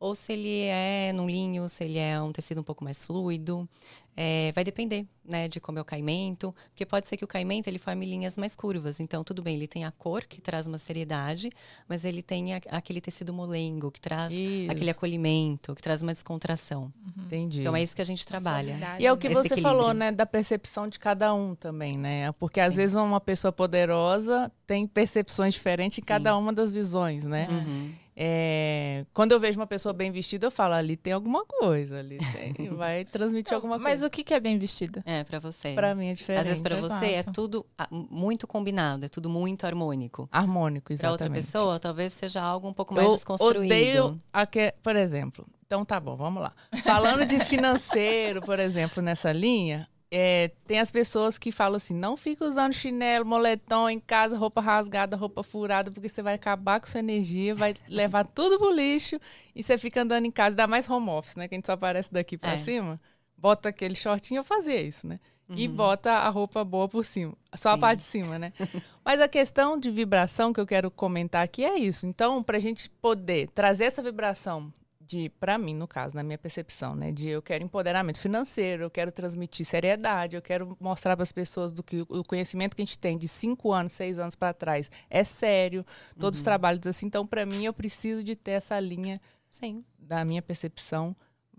[0.03, 3.67] ou se ele é num linho, se ele é um tecido um pouco mais fluido.
[4.15, 7.67] É, vai depender, né, de como é o caimento, porque pode ser que o caimento
[7.67, 8.99] ele forme linhas mais curvas.
[8.99, 11.49] Então, tudo bem, ele tem a cor que traz uma seriedade,
[11.89, 14.69] mas ele tem a- aquele tecido molengo que traz Isso.
[14.71, 16.93] aquele acolhimento, que traz uma descontração.
[17.17, 17.61] Entendi.
[17.61, 18.77] Então, é isso que a gente trabalha.
[18.99, 19.63] E é o que Esse você equilíbrio.
[19.77, 22.31] falou, né, da percepção de cada um também, né?
[22.33, 27.47] Porque às vezes uma pessoa poderosa tem percepções diferentes em cada uma das visões, né?
[27.49, 27.91] Uhum.
[28.15, 32.17] É, quando eu vejo uma pessoa bem vestida, eu falo, ali tem alguma coisa, ali
[32.55, 34.07] tem, vai transmitir alguma Mas coisa.
[34.07, 35.01] o que que é bem vestida?
[35.05, 35.73] É, para você.
[35.73, 36.41] Pra mim é diferente.
[36.41, 40.29] Às vezes para você é tudo ah, muito combinado, é tudo muito harmônico.
[40.31, 41.21] Harmônico, Para exatamente.
[41.23, 43.65] outra pessoa, talvez seja algo um pouco mais eu desconstruído.
[43.65, 46.53] odeio, aque- por exemplo, então tá bom, vamos lá.
[46.83, 52.15] Falando de financeiro, por exemplo, nessa linha, é, tem as pessoas que falam assim, não
[52.15, 56.85] fica usando chinelo, moletom em casa, roupa rasgada, roupa furada, porque você vai acabar com
[56.85, 59.19] sua energia, vai levar tudo pro lixo
[59.55, 61.47] e você fica andando em casa, ainda mais home office, né?
[61.47, 62.57] Que a gente só aparece daqui pra É.
[62.57, 63.01] cima,
[63.35, 65.19] bota aquele shortinho, eu fazia isso, né?
[65.49, 65.75] E Uhum.
[65.75, 67.33] bota a roupa boa por cima.
[67.55, 67.79] Só a Sim.
[67.81, 68.53] parte de cima, né?
[69.03, 72.05] Mas a questão de vibração que eu quero comentar aqui é isso.
[72.05, 74.71] Então, para a gente poder trazer essa vibração
[75.05, 77.11] de, para mim, no caso, na minha percepção, né?
[77.11, 81.71] De eu quero empoderamento financeiro, eu quero transmitir seriedade, eu quero mostrar para as pessoas
[81.71, 84.89] do que o conhecimento que a gente tem de cinco anos, seis anos para trás
[85.09, 85.85] é sério,
[86.19, 87.05] todos os trabalhos assim.
[87.05, 89.83] Então, para mim, eu preciso de ter essa linha Sim.
[89.97, 91.15] da minha percepção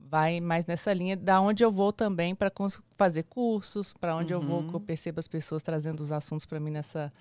[0.07, 2.53] vai mais nessa linha, da onde eu vou também para
[2.97, 6.61] fazer cursos, para onde eu vou que eu percebo as pessoas trazendo os assuntos para
[6.61, 7.13] mim nessa,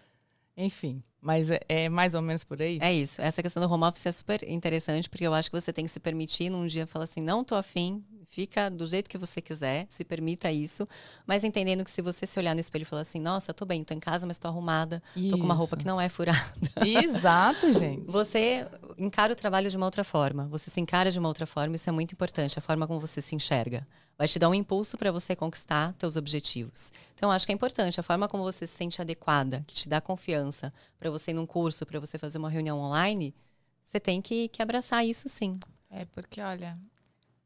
[0.56, 1.02] enfim.
[1.24, 2.78] Mas é, é mais ou menos por aí.
[2.82, 3.22] É isso.
[3.22, 5.92] Essa questão do home office é super interessante, porque eu acho que você tem que
[5.92, 9.86] se permitir num dia falar assim, não tô afim, fica do jeito que você quiser,
[9.90, 10.86] se permita isso,
[11.26, 13.84] mas entendendo que se você se olhar no espelho e falar assim, nossa, tô bem,
[13.84, 16.40] tô em casa, mas tô arrumada, tô com uma roupa que não é furada.
[16.84, 18.12] Exato, gente.
[18.12, 21.76] Você encara o trabalho de uma outra forma, você se encara de uma outra forma,
[21.76, 23.88] isso é muito importante, a forma como você se enxerga.
[24.18, 26.94] Vai te dar um impulso para você conquistar teus objetivos.
[27.16, 30.00] Então, acho que é importante a forma como você se sente adequada, que te dá
[30.00, 30.72] confiança
[31.04, 33.36] para você ir num curso, para você fazer uma reunião online,
[33.84, 35.60] você tem que, que abraçar isso sim.
[35.90, 36.78] É, porque, olha,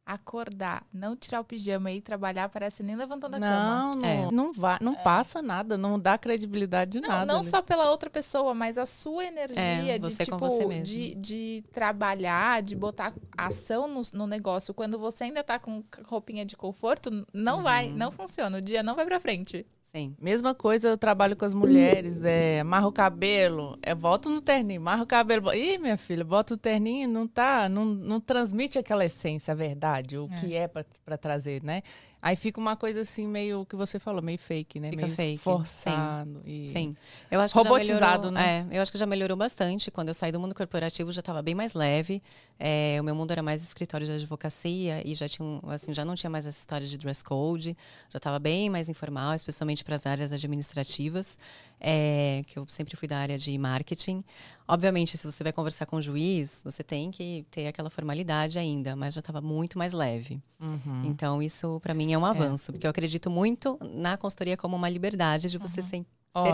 [0.06, 3.76] acordar, não tirar o pijama e ir trabalhar, parece nem levantando a cama.
[3.80, 4.32] Não, não, É.
[4.32, 7.26] não, vai, não passa nada, não dá credibilidade de Não, nada.
[7.26, 7.46] não ali.
[7.50, 10.84] só pela outra pessoa, mas a sua energia É, de, você tipo, com você mesmo.
[10.86, 14.72] de, de trabalhar, de botar ação no, no negócio.
[14.74, 17.98] Quando você ainda tá com roupinha de conforto, não vai, Uhum.
[17.98, 18.60] não funciona.
[18.60, 19.66] O dia não vai pra frente.
[19.98, 20.16] Sim.
[20.22, 24.80] Mesma coisa, eu trabalho com as mulheres, é, amarro o cabelo, é, boto no terninho,
[24.80, 25.42] amarro o cabelo.
[25.44, 29.52] bo- Ih, minha filha, bota o terninho e não tá, não, não transmite aquela essência,
[29.52, 30.36] a verdade, o É.
[30.40, 31.82] que é pra trazer, né?
[32.28, 34.90] Aí fica uma coisa assim, meio que você falou, meio fake, né?
[34.90, 36.42] Fica meio fake, forçado.
[36.44, 36.68] E...
[36.68, 36.94] Sim.
[37.32, 38.68] Eu acho que já Robotizado, melhorou, né?
[38.70, 39.90] É, eu acho que já melhorou bastante.
[39.90, 42.22] Quando eu saí do mundo corporativo, já estava bem mais leve.
[42.60, 46.16] É, o meu mundo era mais escritório de advocacia e já tinha, assim, já não
[46.16, 47.78] tinha mais essa história de dress code.
[48.10, 51.40] Já estava bem mais informal, especialmente para as áreas administrativas,
[51.80, 54.24] é, que eu sempre fui da área de marketing.
[54.68, 58.96] Obviamente, se você vai conversar com o juiz, você tem que ter aquela formalidade ainda,
[58.96, 60.42] mas já estava muito mais leve.
[60.60, 61.06] Uhum.
[61.06, 64.90] Então, isso para mim é um avanço, porque eu acredito muito na consultoria como uma
[64.90, 66.06] liberdade de você ser, ser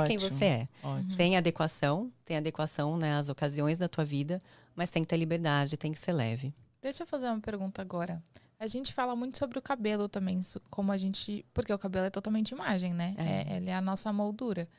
[0.08, 0.30] quem Ótimo.
[0.30, 0.68] você é.
[0.82, 1.16] Ótimo.
[1.16, 4.40] Tem adequação, tem adequação né, às ocasiões da tua vida,
[4.76, 6.54] mas tem que ter liberdade, tem que ser leve.
[6.82, 8.22] Deixa eu fazer uma pergunta agora.
[8.60, 11.46] A gente fala muito sobre o cabelo também, como a gente.
[11.54, 13.14] Porque o cabelo é totalmente imagem, né?
[13.18, 13.54] É.
[13.54, 14.70] É, ele é a nossa moldura.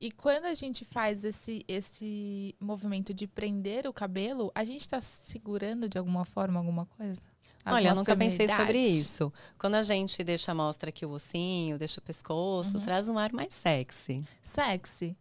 [0.00, 5.00] E quando a gente faz esse, esse movimento de prender o cabelo, a gente tá
[5.00, 7.20] segurando de alguma forma alguma coisa?
[7.66, 9.30] Olha, eu Alguma nunca pensei sobre isso.
[9.58, 12.82] Quando a gente deixa a mostra aqui o ossinho, deixa o pescoço, Uhum.
[12.82, 14.24] traz um ar mais sexy.
[14.42, 15.14] Sexy.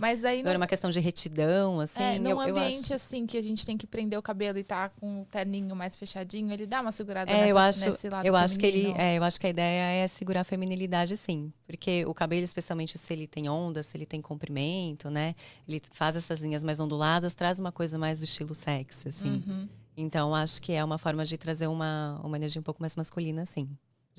[0.00, 2.94] Mas aí Agora, não, uma questão de retidão, assim, é, num eu, eu ambiente acho...
[2.94, 5.96] assim que a gente tem que prender o cabelo e tá com o terninho mais
[5.96, 8.92] fechadinho, ele dá uma segurada É, nessa, eu acho, nesse lado eu acho que ele,
[8.98, 12.98] é, eu acho que a ideia é segurar a feminilidade, sim, porque o cabelo, especialmente
[12.98, 15.34] se ele tem onda, se ele tem comprimento, né,
[15.68, 19.42] ele faz essas linhas mais onduladas, traz uma coisa mais do estilo sexy, assim.
[19.46, 19.68] Uhum.
[19.96, 23.44] Então, acho que é uma forma de trazer uma, uma energia um pouco mais masculina,
[23.44, 23.68] sim.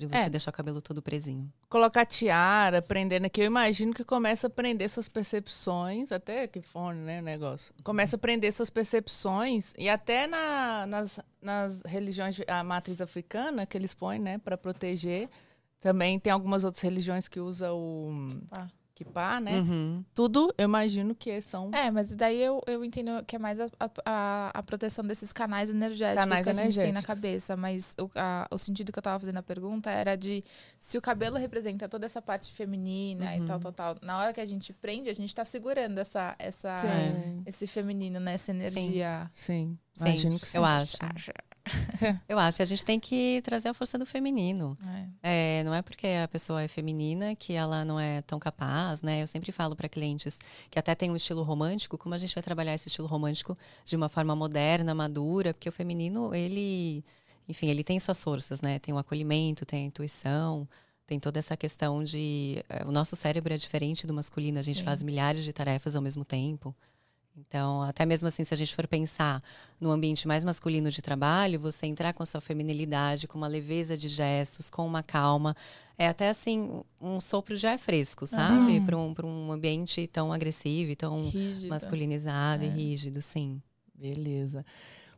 [0.02, 0.28] De você É.
[0.28, 1.48] deixar o cabelo todo presinho.
[1.68, 6.98] Colocar tiara, prendendo aqui, eu imagino que começa a prender suas percepções, até que fone,
[6.98, 7.72] né, o negócio.
[7.84, 13.78] Começa a prender suas percepções, e até na- nas, nas religiões, a matriz africana, que
[13.78, 15.28] eles põem, né, para proteger,
[15.80, 18.68] Também tem algumas outras religiões que usam o Ah.
[19.04, 19.58] Kippah, né?
[19.60, 20.04] Uhum.
[20.14, 23.68] Tudo, eu imagino que são É, mas daí eu, eu entendo que é mais a,
[24.04, 27.56] a, a proteção desses canais energéticos Canais que a gente tem na cabeça.
[27.56, 30.44] Mas o, a- o sentido que eu tava fazendo a pergunta era de
[30.80, 33.96] se o cabelo representa toda essa parte feminina e tal, tal, tal.
[34.02, 37.42] Na hora que a gente prende, a gente tá segurando essa, essa, Sim.
[37.46, 38.34] esse feminino, né?
[38.34, 39.30] Essa energia.
[39.32, 40.58] Sim, Sim, imagino que sim.
[40.58, 40.96] eu acho.
[42.28, 44.76] Eu acho que a gente tem que trazer a força do feminino.
[45.22, 45.60] É.
[45.60, 49.22] É, não é porque a pessoa é feminina que ela não é tão capaz, né?
[49.22, 50.38] Eu sempre falo para clientes
[50.70, 53.96] que até tem um estilo romântico, como a gente vai trabalhar esse estilo romântico de
[53.96, 57.04] uma forma moderna, madura, porque o feminino, ele,
[57.48, 58.78] enfim, ele tem suas forças, né?
[58.78, 60.68] Tem o acolhimento, tem a intuição,
[61.06, 64.78] tem toda essa questão de eh, o nosso cérebro é diferente do masculino, a gente
[64.78, 64.84] Sim.
[64.84, 66.74] faz milhares de tarefas ao mesmo tempo.
[67.34, 69.42] Então, até mesmo assim, se a gente for pensar
[69.80, 73.96] no ambiente mais masculino de trabalho, você entrar com a sua feminilidade, com uma leveza
[73.96, 75.56] de gestos, com uma calma,
[75.96, 78.78] é até assim, um sopro de ar fresco, sabe?
[78.78, 78.84] Uhum.
[78.84, 81.32] Para um, pra um ambiente tão agressivo e tão
[81.68, 82.70] masculinizado e É.
[82.70, 83.62] rígido, sim.
[83.94, 84.64] Beleza.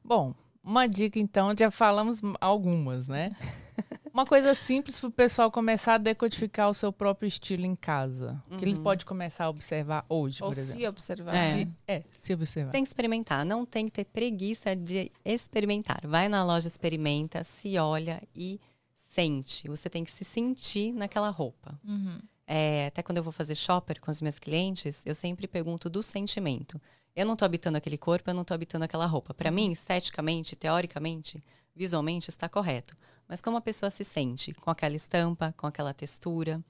[0.04, 3.34] Bom, uma dica então, já falamos algumas, né?
[4.14, 8.40] Uma coisa simples para o pessoal começar a decodificar o seu próprio estilo em casa.
[8.56, 8.84] Que eles Uhum.
[8.84, 10.80] podem começar a observar hoje, Ou por exemplo.
[10.80, 11.34] se observar.
[11.34, 11.50] É.
[11.50, 12.70] Se, é, se observar.
[12.70, 16.06] Tem que experimentar, não tem que ter preguiça de experimentar.
[16.06, 18.60] Vai na loja, experimenta, se olha e
[19.08, 19.66] sente.
[19.68, 21.76] Você tem que se sentir naquela roupa.
[21.84, 22.20] Uhum.
[22.46, 26.04] É, até quando eu vou fazer shopper com as minhas clientes, eu sempre pergunto do
[26.04, 26.80] sentimento.
[27.16, 29.34] Eu não tô habitando aquele corpo, eu não tô habitando aquela roupa.
[29.34, 31.42] Para mim, esteticamente, teoricamente,
[31.74, 32.94] visualmente está correto.
[33.28, 36.62] Mas como a pessoa se sente com aquela estampa, com aquela textura,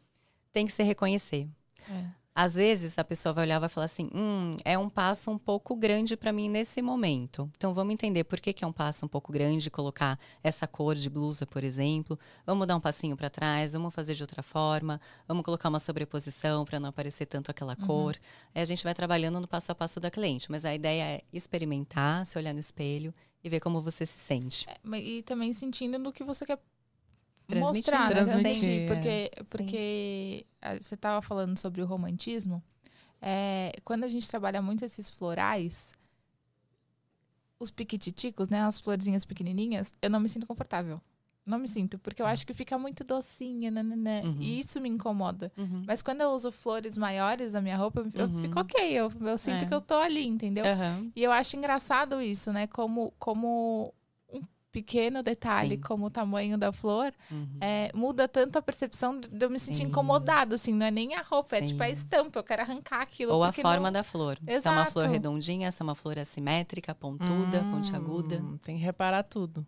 [0.53, 1.49] tem que se reconhecer.
[1.91, 2.25] É.
[2.37, 5.39] Às vezes a pessoa vai olhar e vai falar assim: hum, é um passo um
[5.39, 7.49] pouco grande para mim nesse momento.
[7.57, 10.97] Então vamos entender por que, que é um passo um pouco grande colocar essa cor
[10.97, 12.19] de blusa, por exemplo.
[12.45, 16.65] Vamos dar um passinho para trás, vamos fazer de outra forma, vamos colocar uma sobreposição
[16.65, 18.17] para não aparecer tanto aquela cor.
[18.53, 21.21] Aí a gente vai trabalhando no passo a passo da cliente, mas a ideia é
[21.33, 23.15] experimentar, se olhar no espelho
[23.45, 24.67] e ver como você se sente.
[24.69, 26.59] É, E também sentindo no que você quer
[27.47, 28.25] Transmitir, mostrar, né?
[28.25, 28.87] transmitir, Transmitir, é.
[28.87, 32.63] porque, porque ah, você estava falando sobre o romantismo.
[33.21, 35.93] É, quando a gente trabalha muito esses florais,
[37.61, 38.63] os piquititicos, né?
[38.63, 41.01] As florzinhas pequenininhas, eu não me sinto confortável.
[41.47, 44.37] Não me sinto, porque eu acho que fica muito docinha, nananã, Uhum.
[44.41, 45.53] e isso me incomoda.
[45.59, 45.83] Uhum.
[45.87, 48.37] Mas quando eu uso flores maiores na minha roupa, eu Uhum.
[48.41, 49.67] fico ok, eu, eu sinto É.
[49.67, 50.65] que eu tô ali, entendeu?
[51.15, 52.67] E eu acho engraçado isso, né?
[52.67, 53.93] Como, como
[54.33, 54.41] um
[54.73, 55.81] pequeno detalhe, Sim.
[55.83, 57.59] como o tamanho da flor, Uhum.
[57.61, 59.85] é, muda tanto a percepção de eu me sentir Sim.
[59.85, 61.93] incomodada, assim, não é nem a roupa, é tipo a Sim.
[61.93, 63.35] estampa, eu quero arrancar aquilo.
[63.35, 64.39] Ou a forma não- da flor.
[64.39, 65.13] Se é uma flor Exato.
[65.13, 68.43] redondinha, se é uma flor assimétrica, pontuda, Hum, pontiaguda.
[68.65, 69.65] Tem que reparar tudo.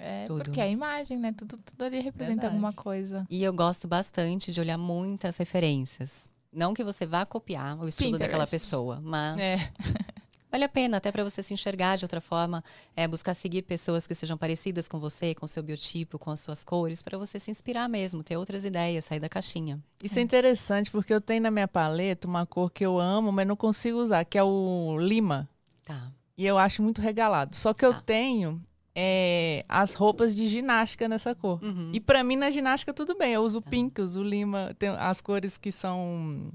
[0.00, 0.44] É, tudo.
[0.44, 1.32] porque a imagem, né?
[1.36, 2.54] Tudo, tudo ali representa Verdade.
[2.54, 3.26] alguma coisa.
[3.28, 6.30] E eu gosto bastante de olhar muitas referências.
[6.52, 8.64] Não que você vá copiar o estilo daquela Pinterest.
[8.66, 9.72] pessoa, mas É.
[10.50, 12.64] vale a pena até para você se enxergar de outra forma,
[12.96, 16.64] é buscar seguir pessoas que sejam parecidas com você, com seu biotipo, com as suas
[16.64, 19.78] cores, para você se inspirar mesmo, ter outras ideias, sair da caixinha.
[20.02, 23.46] Isso é interessante porque eu tenho na minha paleta uma cor que eu amo, mas
[23.46, 25.46] não consigo usar, que é o lima.
[25.84, 26.10] Tá.
[26.36, 27.54] E eu acho muito regalado.
[27.54, 28.00] Só que eu Tá.
[28.00, 28.62] tenho
[28.94, 31.62] é, as roupas de ginástica nessa cor.
[31.62, 31.90] Uhum.
[31.92, 33.32] E pra mim na ginástica tudo bem.
[33.32, 36.50] Eu uso pink, uso lima, tem as cores que são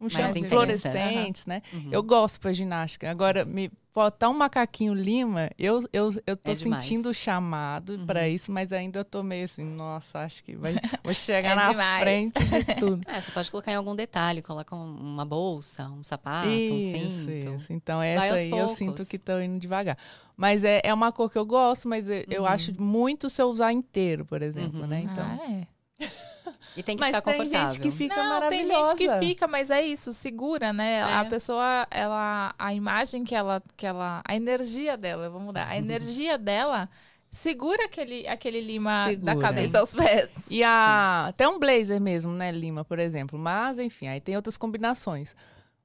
[0.00, 0.28] Mais chama?
[0.30, 0.48] intensas.
[0.48, 1.60] fluorescentes, né?
[1.72, 1.88] Uhum.
[1.90, 3.10] Eu gosto pra ginástica.
[3.10, 8.06] Agora, me botar um macaquinho lima, eu, eu, eu tô É sentindo o chamado Uhum.
[8.06, 11.54] pra isso, mas ainda eu tô meio assim, nossa, acho que vai, vou chegar É
[11.56, 12.02] na demais.
[12.04, 13.02] frente de tudo.
[13.10, 16.90] É, você pode colocar em algum detalhe, coloca um- uma bolsa, um sapato, um isso,
[17.24, 17.54] cinto.
[17.56, 17.72] isso.
[17.72, 18.76] Então, essa aí eu poucos.
[18.76, 19.98] sinto que tô indo devagar.
[20.36, 22.46] Mas é, é uma cor que eu gosto, mas eu, eu Uhum.
[22.48, 24.86] acho muito se eu usar inteiro, por exemplo, Uhum.
[24.86, 25.00] né?
[25.00, 25.66] Então, Ah, é.
[26.76, 27.70] E tem que mas ficar tem confortável.
[27.70, 28.90] gente que fica não, tem maravilhosa.
[28.90, 31.02] gente que fica, mas é isso, segura, né?
[31.02, 31.28] A É.
[31.28, 36.36] pessoa, ela, a imagem que ela, que ela, a energia dela, vamos mudar, a energia
[36.38, 36.88] dela
[37.30, 39.36] segura aquele, aquele lima da Segura.
[39.38, 40.46] cabeça aos pés.
[40.50, 43.38] E a, até um blazer mesmo, né, Lima, por exemplo.
[43.38, 45.36] Mas, enfim, aí tem outras combinações.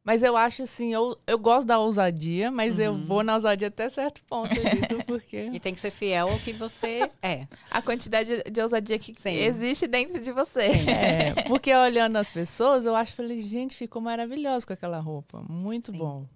[0.04, 3.06] Mas eu acho assim, eu, eu gosto da ousadia, mas eu Uhum.
[3.06, 4.50] vou na ousadia até certo ponto,
[5.08, 5.50] porque.
[5.54, 7.48] E tem que ser fiel ao que você é.
[7.72, 9.36] A quantidade de ousadia que Sim.
[9.36, 10.70] existe dentro de você.
[10.94, 15.42] É, porque olhando as pessoas, eu acho, falei, gente, ficou maravilhoso com aquela roupa.
[15.48, 15.98] Muito Sim.
[15.98, 16.28] bom.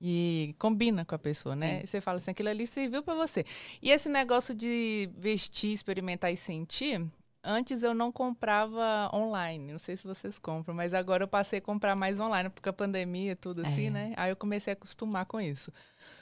[0.00, 1.80] E combina com a pessoa, né?
[1.86, 3.46] Você fala assim, aquilo ali serviu pra você.
[3.80, 7.00] E esse negócio de vestir, experimentar e sentir,
[7.44, 9.72] antes eu não comprava online.
[9.72, 12.72] Não sei se vocês compram, mas agora eu passei a comprar mais online, porque a
[12.72, 13.90] pandemia, tudo assim, É.
[13.90, 14.12] né?
[14.16, 15.72] Aí eu comecei a acostumar com isso.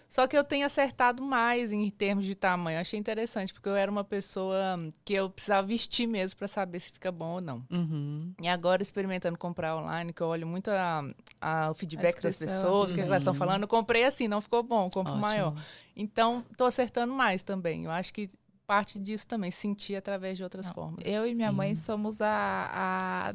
[0.08, 2.76] Só que eu tenho acertado mais em termos de tamanho.
[2.76, 4.58] Eu achei interessante, porque eu era uma pessoa
[5.04, 7.62] que eu precisava vestir mesmo para saber se fica bom ou não.
[7.70, 8.34] Uhum.
[8.42, 11.04] E agora, experimentando comprar online, que eu olho muito a,
[11.40, 13.38] a- o feedback A das pessoas, o que elas estão Uhum.
[13.38, 15.20] falando, eu comprei assim, não ficou bom, compro Ótimo.
[15.20, 15.54] maior.
[15.94, 17.84] Então, tô acertando mais também.
[17.84, 18.28] Eu acho que
[18.70, 21.00] parte disso também, sentir através de outras Não, formas.
[21.04, 21.56] Eu e minha Sim.
[21.56, 23.34] mãe somos a, a-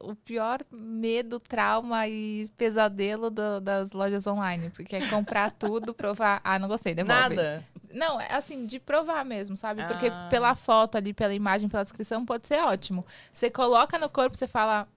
[0.00, 4.70] o pior medo, trauma e pesadelo do- das lojas online.
[4.70, 6.40] Porque é comprar tudo, provar.
[6.42, 7.36] Ah, não gostei, devolve.
[7.36, 7.64] Nada.
[7.92, 9.84] Não, é assim, de provar mesmo, sabe?
[9.86, 10.26] Porque Ah.
[10.28, 13.06] pela foto ali, pela imagem, pela descrição, pode ser ótimo.
[13.32, 14.88] Você coloca no corpo, você fala.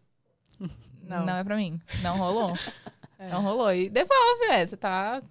[1.03, 1.23] Não.
[1.23, 1.79] Não, é pra mim.
[2.01, 2.53] Não rolou.
[3.19, 3.29] É.
[3.29, 3.71] Não rolou.
[3.73, 4.63] E devolve, é.
[4.65, 5.23] Você tá.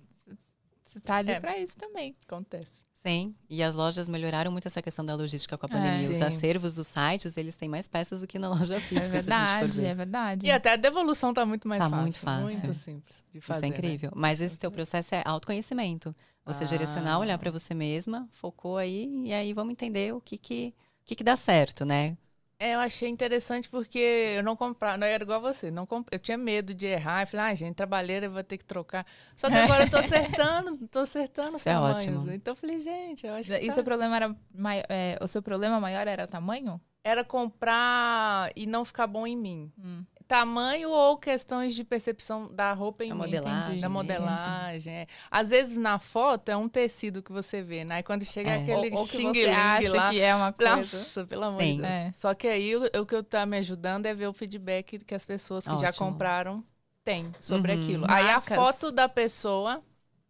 [0.84, 1.38] Você tá ali É.
[1.40, 2.16] pra isso também.
[2.26, 2.85] Acontece.
[3.06, 6.06] Sim, e as lojas melhoraram muito essa questão da logística com a pandemia.
[6.06, 6.10] É.
[6.10, 9.18] Os acervos dos sites, eles têm mais peças do que na loja física.
[9.18, 9.86] É se a gente for verdade, ver.
[9.86, 10.46] é verdade.
[10.46, 12.02] E até a devolução tá muito mais Tá fácil.
[12.02, 12.46] muito fácil.
[12.46, 12.74] Muito É.
[12.74, 13.58] simples de fazer.
[13.58, 13.76] Isso é né?
[13.78, 14.12] incrível.
[14.14, 16.14] Mas esse teu processo é autoconhecimento.
[16.44, 16.66] Você Ah.
[16.66, 21.06] direcionar, olhar para você mesma, focou aí, e aí vamos entender o que que, o
[21.06, 22.16] que, que dá certo, né?
[22.58, 26.08] É, eu achei interessante porque eu não comprava, não era igual você, não comp...
[26.10, 29.04] eu tinha medo de errar, eu falei, ah, gente, trabalheira, eu vou ter que trocar.
[29.36, 31.98] Só que agora eu tô acertando, tô acertando os Isso é tamanhos.
[31.98, 32.32] ótimo.
[32.32, 34.34] Então eu falei, gente, eu acho que E tá- seu problema era.
[34.54, 36.80] mai- é, o seu problema maior era tamanho?
[37.04, 39.72] era comprar e não ficar bom em mim.
[39.78, 40.04] Hum.
[40.28, 43.20] Tamanho ou questões de percepção da roupa em A mim.
[43.20, 43.90] modelagem, Da mesmo.
[43.90, 44.92] modelagem.
[44.92, 45.06] é.
[45.30, 47.96] Às vezes na foto é um tecido que você vê, né?
[47.96, 48.56] Aí quando chega É.
[48.56, 50.76] aquele ou, ou que você acha lá, que é uma coisa.
[50.76, 51.76] Nossa, pelo amor Sim.
[51.76, 51.88] de Deus.
[51.92, 52.12] É.
[52.12, 55.14] Só que aí o, o que eu tá me ajudando é ver o feedback que
[55.14, 56.08] as pessoas que já Ótimo.
[56.08, 56.64] compraram
[57.04, 57.78] têm sobre Uhum.
[57.80, 58.04] aquilo.
[58.08, 58.56] Aí a Marcas.
[58.56, 59.80] foto da pessoa,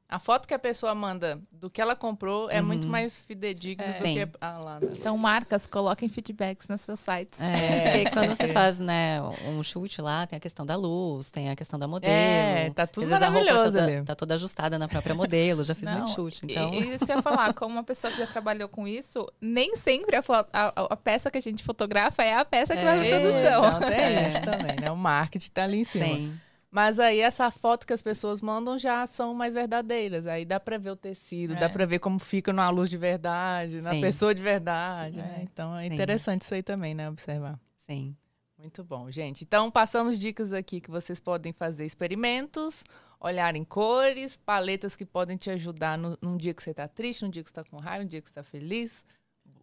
[0.08, 2.66] a foto que a pessoa manda do que ela comprou é Uhum.
[2.68, 3.92] muito mais fidedigno É.
[3.92, 4.14] do Sim.
[4.14, 4.28] que.
[4.40, 4.88] Ah, lá, né?
[4.92, 7.40] Então, marcas, coloquem feedbacks nos seus sites.
[7.40, 7.46] É,
[8.04, 8.48] porque quando você É.
[8.52, 12.12] faz, né, um chute lá, tem a questão da luz, tem a questão da modelo.
[12.12, 15.88] É, tá tudo a roupa maravilhoso toda, tá toda ajustada na própria modelo, já fiz
[15.88, 16.72] Não, muito chute, então...
[16.72, 19.26] E, e isso que eu ia falar, como uma pessoa que já trabalhou com isso,
[19.40, 22.84] nem sempre a, a- a- a peça que a gente fotografa é a peça que
[22.84, 23.10] vai pra É.
[23.20, 23.62] produção.
[23.62, 24.28] Não, tem É.
[24.30, 24.90] isso também, né?
[24.90, 26.04] O marketing tá ali em cima.
[26.06, 26.40] Sim.
[26.76, 30.26] Mas aí essa foto que as pessoas mandam já são mais verdadeiras.
[30.26, 31.56] Aí dá pra ver o tecido, É.
[31.56, 34.02] dá pra ver como fica numa luz de verdade, na Sim.
[34.02, 35.22] pessoa de verdade, É.
[35.22, 35.38] né?
[35.50, 35.94] Então é Sim.
[35.94, 37.08] interessante isso aí também, né?
[37.08, 37.58] Observar.
[37.78, 38.14] Sim.
[38.58, 39.42] Muito bom, gente.
[39.42, 42.84] Então passamos dicas aqui que vocês podem fazer experimentos,
[43.18, 47.22] olhar em cores, paletas que podem te ajudar no- num dia que você tá triste,
[47.22, 49.02] num dia que você tá com raiva, num dia que você tá feliz,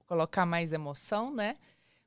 [0.07, 1.57] colocar mais emoção, né?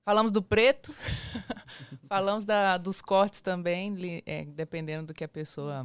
[0.06, 0.94] Falamos do preto,
[2.08, 5.84] falamos da- dos cortes também, é, dependendo do que a pessoa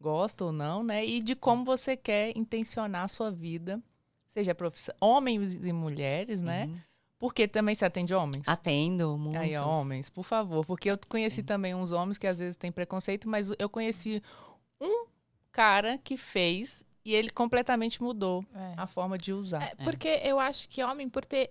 [0.00, 1.04] gosta ou não, né?
[1.04, 3.82] E de como você quer intencionar a sua vida,
[4.28, 6.66] seja profissão, homens e mulheres, né?
[6.66, 6.80] sim.
[7.18, 8.46] Porque também se atende homens.
[8.48, 9.38] Atendo muito.
[9.38, 10.64] Aí, homens, por favor.
[10.66, 14.20] Porque eu conheci também uns homens que às vezes têm preconceito, mas eu conheci
[14.80, 15.06] um
[15.52, 18.74] cara que fez e ele completamente mudou É.
[18.76, 19.62] a forma de usar.
[19.62, 21.50] É, porque eu acho que homem, por ter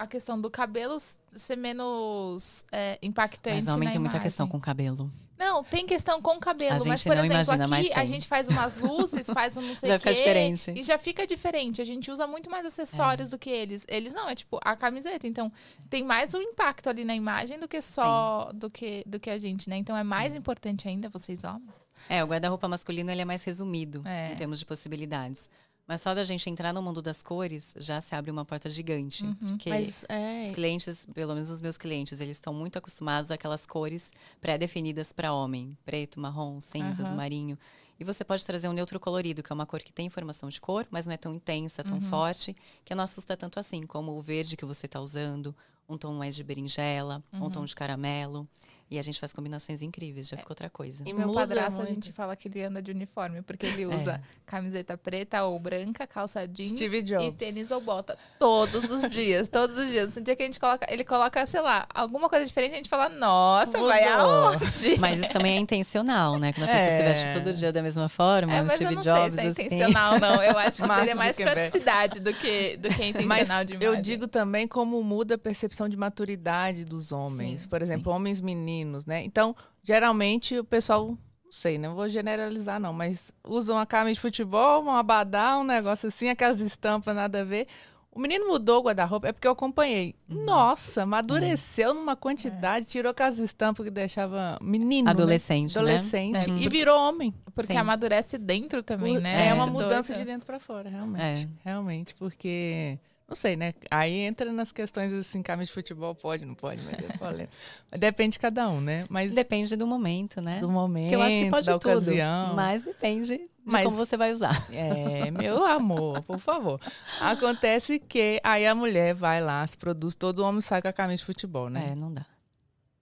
[0.00, 0.96] a questão do cabelo
[1.36, 4.22] ser menos é, impactante Mas homem tem muita imagem.
[4.22, 5.10] questão com cabelo.
[5.38, 8.76] Não, tem questão com cabelo, A mas por exemplo, imagina, aqui a gente faz umas
[8.76, 10.70] luzes, faz um não sei Já o fica quê, diferente.
[10.76, 11.80] e já fica diferente.
[11.80, 13.30] A gente usa muito mais acessórios É.
[13.30, 13.86] do que eles.
[13.88, 15.26] Eles não, é tipo a camiseta.
[15.26, 15.50] Então,
[15.88, 19.38] tem mais um impacto ali na imagem do que só do que do que a
[19.38, 19.76] gente, né?
[19.78, 21.86] Então é mais importante ainda vocês homens.
[22.06, 24.32] É, o guarda-roupa masculino ele é mais resumido É.
[24.32, 25.48] em termos de possibilidades.
[25.90, 29.24] Mas só da gente entrar no mundo das cores, já se abre uma porta gigante.
[29.24, 29.34] Uhum.
[29.34, 30.44] Porque Mas é.
[30.44, 35.32] os clientes, pelo menos os meus clientes, eles estão muito acostumados àquelas cores pré-definidas para
[35.32, 35.76] homem.
[35.84, 37.06] Preto, marrom, cinza, Aham.
[37.06, 37.58] azul marinho.
[37.98, 40.60] E você pode trazer um neutro colorido, que é uma cor que tem informação de
[40.60, 42.00] cor, mas não é tão intensa, tão Uhum.
[42.02, 45.52] forte, que não assusta tanto assim, como o verde que você está usando,
[45.88, 47.50] um tom mais de berinjela, um Uhum.
[47.50, 48.48] tom de caramelo.
[48.90, 51.04] E a gente faz combinações incríveis, já fica outra coisa.
[51.06, 51.94] E Meu muda padrasto, a muito.
[51.94, 53.86] gente fala que ele anda de uniforme, porque ele É.
[53.86, 57.24] usa camiseta preta ou branca, calça jeans Steve Jobs.
[57.28, 58.18] e tênis ou bota.
[58.38, 60.16] Todos os dias, todos os dias.
[60.16, 62.88] No dia que a gente coloca, ele coloca, sei lá, alguma coisa diferente, a gente
[62.88, 64.26] fala, nossa, vai Mudou.
[64.48, 64.98] aonde?
[64.98, 66.52] Mas isso também é intencional, né?
[66.52, 66.96] Quando a pessoa É.
[66.96, 69.42] se veste todo dia da mesma forma, É, um mas Steve eu não Jobs, sei
[69.42, 69.62] se é assim.
[69.76, 70.42] intencional, não.
[70.42, 73.80] Eu acho que Mark teria mais praticidade do que, do que Mas intencional de eu
[73.82, 74.02] imagem.
[74.02, 77.62] digo também como muda a percepção de maturidade dos homens.
[77.62, 77.68] Sim.
[77.68, 79.22] Por exemplo, homens meninos, né?
[79.24, 84.20] Então, geralmente o pessoal, não sei, não vou generalizar não, mas usam uma camisa de
[84.20, 87.66] futebol, um abadá, um negócio assim, aquelas estampas nada a ver.
[88.12, 90.16] O menino mudou o guarda-roupa, é porque eu acompanhei.
[90.28, 90.44] Uhum.
[90.44, 95.10] Nossa, amadureceu numa quantidade, tirou aquelas estampas que deixava menino, né?
[95.12, 95.80] Adolescente, né?
[95.80, 97.32] adolescente É, e virou homem.
[97.54, 97.78] Porque Sim.
[97.78, 99.46] amadurece dentro também, né?
[99.46, 100.26] É uma mudança doido.
[100.26, 101.48] de dentro pra fora, realmente.
[101.64, 101.68] É.
[101.70, 102.98] Realmente, porque.
[103.30, 103.72] Não sei, né?
[103.88, 107.46] Aí entra nas questões assim, camisa de futebol pode, não pode, mas
[107.92, 109.04] é Depende de cada um, né?
[109.08, 110.58] Mas Depende do momento, né?
[110.58, 112.54] do momento, Porque eu acho que pode da tudo, ocasião.
[112.56, 114.66] mas depende de Mas, como você vai usar.
[114.72, 116.80] É, meu amor, por favor.
[117.20, 121.18] Acontece que aí a mulher vai lá, se produz, todo homem sai com a camisa
[121.18, 121.90] de futebol, né?
[121.92, 122.26] É, não dá.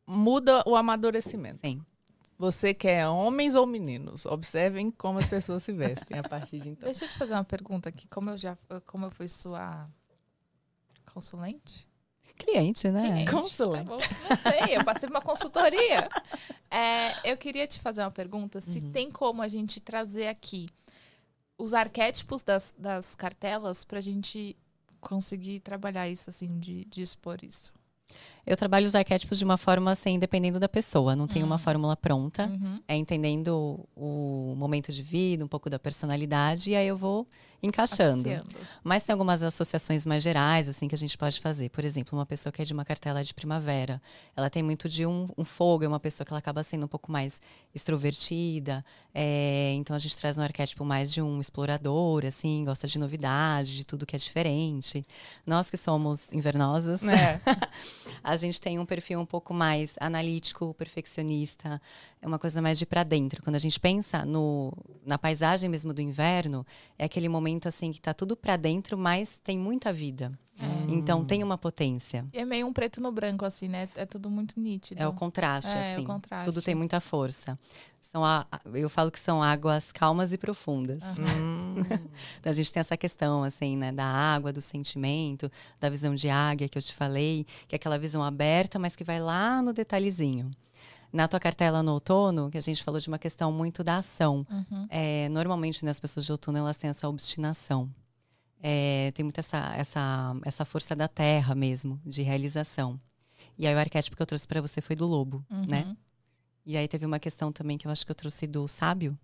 [0.06, 1.60] Muda o amadurecimento.
[1.64, 1.80] Sim.
[2.38, 4.26] Você quer homens ou meninos?
[4.26, 6.84] Observem como as pessoas se vestem a partir de então.
[6.84, 8.06] Deixa eu te fazer uma pergunta aqui.
[8.08, 8.56] Como eu já
[8.86, 9.88] como eu fui sua
[11.18, 11.88] consulente?
[12.38, 13.24] Cliente, né?
[13.24, 13.84] Cliente, Consulente.
[13.84, 16.08] Tá não sei, eu passei uma consultoria.
[16.70, 18.92] É, eu queria te fazer uma pergunta: se uhum.
[18.92, 20.68] tem como a gente trazer aqui
[21.56, 24.54] os arquétipos das, das cartelas para a gente
[25.00, 27.72] conseguir trabalhar isso, assim, de, de expor isso.
[28.46, 31.16] Eu trabalho os arquétipos de uma forma assim, dependendo da pessoa.
[31.16, 31.58] Não tem uma hum.
[31.58, 32.46] fórmula pronta.
[32.46, 32.82] Uhum.
[32.86, 37.26] É entendendo o momento de vida, um pouco da personalidade, e aí eu vou
[37.62, 38.28] encaixando.
[38.28, 38.46] Associando.
[38.84, 41.68] Mas tem algumas associações mais gerais, assim, que a gente pode fazer.
[41.70, 44.00] Por exemplo, uma pessoa que é de uma cartela de primavera,
[44.36, 46.88] ela tem muito de um, um fogo, é uma pessoa que ela acaba sendo um
[46.88, 47.40] pouco mais
[47.74, 48.82] extrovertida.
[49.14, 53.76] É, então a gente traz um arquétipo mais de um explorador, assim, gosta de novidade,
[53.76, 55.04] de tudo que é diferente.
[55.46, 57.40] Nós que somos invernosas, é.
[58.22, 61.80] a gente tem um perfil um pouco mais analítico, perfeccionista,
[62.20, 63.42] é uma coisa mais de para dentro.
[63.42, 64.72] Quando a gente pensa no,
[65.04, 66.66] na paisagem mesmo do inverno,
[66.98, 70.32] é aquele momento assim que está tudo para dentro, mas tem muita vida.
[70.60, 70.92] É.
[70.92, 72.26] Então tem uma potência.
[72.32, 73.88] E é meio um preto no branco, assim, né?
[73.94, 75.00] É tudo muito nítido.
[75.00, 76.02] É o contraste, é, assim.
[76.02, 76.50] O contraste.
[76.50, 77.56] Tudo tem muita força.
[78.00, 81.02] São a, eu falo que são águas calmas e profundas.
[81.16, 81.84] Uhum.
[82.40, 83.92] então a gente tem essa questão, assim, né?
[83.92, 87.98] Da água, do sentimento, da visão de águia que eu te falei, que é aquela
[87.98, 90.50] visão aberta, mas que vai lá no detalhezinho.
[91.12, 94.46] Na tua cartela no outono, que a gente falou de uma questão muito da ação.
[94.50, 94.86] Uhum.
[94.90, 97.90] É, normalmente, né, as pessoas de outono, elas têm essa obstinação.
[98.62, 102.98] É, tem muito essa, essa, essa força da terra mesmo, de realização.
[103.56, 105.58] E aí o arquétipo que eu trouxe para você foi do lobo, né?
[105.58, 105.66] uhum.
[105.66, 105.96] né?
[106.66, 109.18] E aí teve uma questão também que eu acho que eu trouxe do sábio,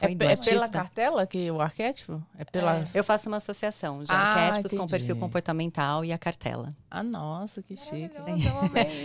[0.00, 2.20] é, é, pela cartela que o arquétipo?
[2.38, 2.78] É pela...
[2.78, 2.84] É.
[2.92, 4.82] Eu faço uma associação de ah, arquétipos entendi.
[4.82, 6.70] com perfil comportamental e a cartela.
[6.90, 8.10] Ah, nossa, que chique.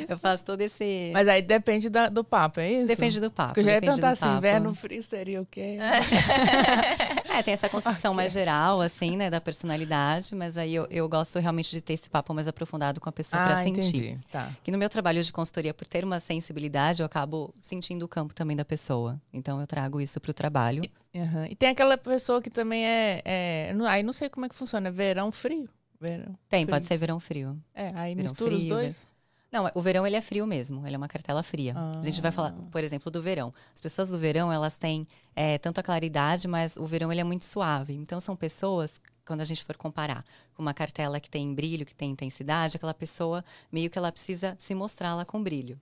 [0.10, 1.12] eu faço todo esse.
[1.14, 2.88] Mas aí depende da, do papo, é isso?
[2.88, 3.50] Depende do papo.
[3.50, 5.78] Porque eu já ia perguntar assim: inverno frio seria o quê?
[7.38, 11.40] é, tem essa construção mais geral, assim, né, da personalidade, mas aí eu, eu gosto
[11.40, 13.80] realmente de ter esse papo mais aprofundado com a pessoa ah, para sentir.
[13.80, 14.20] Entendi.
[14.32, 14.52] Tá.
[14.64, 18.34] Que no meu trabalho de consultoria, por ter uma sensibilidade, eu acabo sentindo o campo
[18.34, 19.20] também da pessoa.
[19.34, 20.84] Então eu trago isso para o trabalho trabalho.
[21.14, 21.46] E, uhum.
[21.46, 23.76] e tem aquela pessoa que também é, é.
[23.88, 25.68] Aí não sei como é que funciona, é verão frio?
[26.00, 26.76] Verão, tem, frio.
[26.76, 27.58] pode ser verão frio.
[27.74, 29.08] É, aí verão mistura frio, os dois?
[29.52, 31.74] Não, o verão ele é frio mesmo, ele é uma cartela fria.
[31.76, 32.00] Ah.
[32.00, 33.52] A gente vai falar, por exemplo, do verão.
[33.74, 37.24] As pessoas do verão, elas têm é, tanto a claridade, mas o verão ele é
[37.24, 37.94] muito suave.
[37.94, 40.24] Então são pessoas, quando a gente for comparar
[40.54, 44.56] com uma cartela que tem brilho, que tem intensidade, aquela pessoa meio que ela precisa
[44.58, 45.78] se mostrar lá com brilho.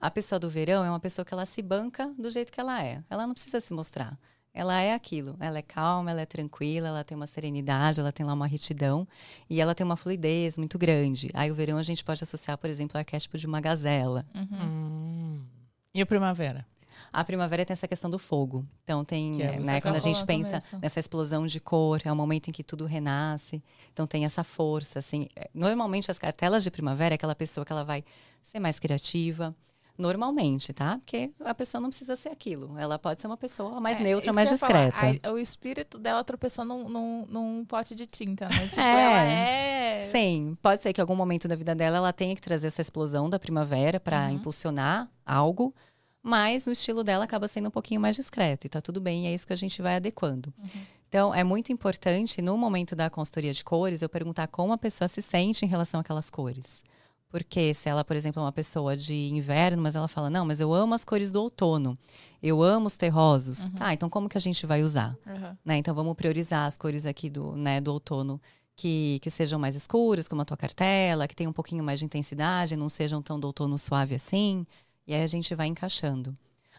[0.00, 2.82] A pessoa do verão é uma pessoa que ela se banca do jeito que ela
[2.82, 3.02] é.
[3.10, 4.18] Ela não precisa se mostrar
[4.52, 5.36] ela é aquilo.
[5.40, 9.06] Ela é calma, ela é tranquila, ela tem uma serenidade, ela tem lá uma retidão
[9.48, 11.30] e ela tem uma fluidez muito grande.
[11.34, 14.26] Aí o verão a gente pode associar, por exemplo, ao arquétipo de uma gazela.
[14.34, 14.48] Uhum.
[14.62, 15.46] Hum.
[15.94, 16.66] E a primavera?
[17.12, 18.64] A primavera tem essa questão do fogo.
[18.84, 22.48] Então tem, é, né, quando a gente pensa nessa explosão de cor, é o momento
[22.48, 23.62] em que tudo renasce.
[23.92, 25.28] Então tem essa força, assim.
[25.34, 28.04] É, normalmente as cartelas de primavera é aquela pessoa que ela vai
[28.42, 29.54] ser mais criativa,
[30.00, 30.96] Normalmente, tá?
[30.96, 32.78] Porque a pessoa não precisa ser aquilo.
[32.78, 35.30] Ela pode ser uma pessoa mais é, neutra, mais discreta.
[35.30, 38.66] o espírito dela tropeçou num, num, num pote de tinta, né?
[38.70, 39.04] Tipo, é.
[39.04, 40.10] ela é.
[40.10, 42.80] Sim, pode ser que em algum momento da vida dela ela tenha que trazer essa
[42.80, 44.36] explosão da primavera para uhum.
[44.36, 45.74] impulsionar algo,
[46.22, 48.66] mas o estilo dela acaba sendo um pouquinho mais discreto.
[48.66, 50.52] E tá tudo bem, é isso que a gente vai adequando.
[50.58, 50.82] Uhum.
[51.08, 55.08] Então, é muito importante, no momento da consultoria de cores, eu perguntar como a pessoa
[55.08, 56.82] se sente em relação àquelas cores.
[57.30, 60.60] Porque se ela, por exemplo, é uma pessoa de inverno, mas ela fala, não, mas
[60.60, 61.96] eu amo as cores do outono,
[62.42, 63.60] eu amo os terrosos.
[63.60, 63.70] Uhum.
[63.70, 65.16] Tá, então como que a gente vai usar?
[65.24, 65.56] Uhum.
[65.64, 65.76] Né?
[65.76, 68.40] Então vamos priorizar as cores aqui do, né, do outono
[68.74, 72.04] que, que sejam mais escuras, como a tua cartela, que tenham um pouquinho mais de
[72.04, 74.66] intensidade, não sejam tão do outono suave assim.
[75.06, 76.34] E aí a gente vai encaixando.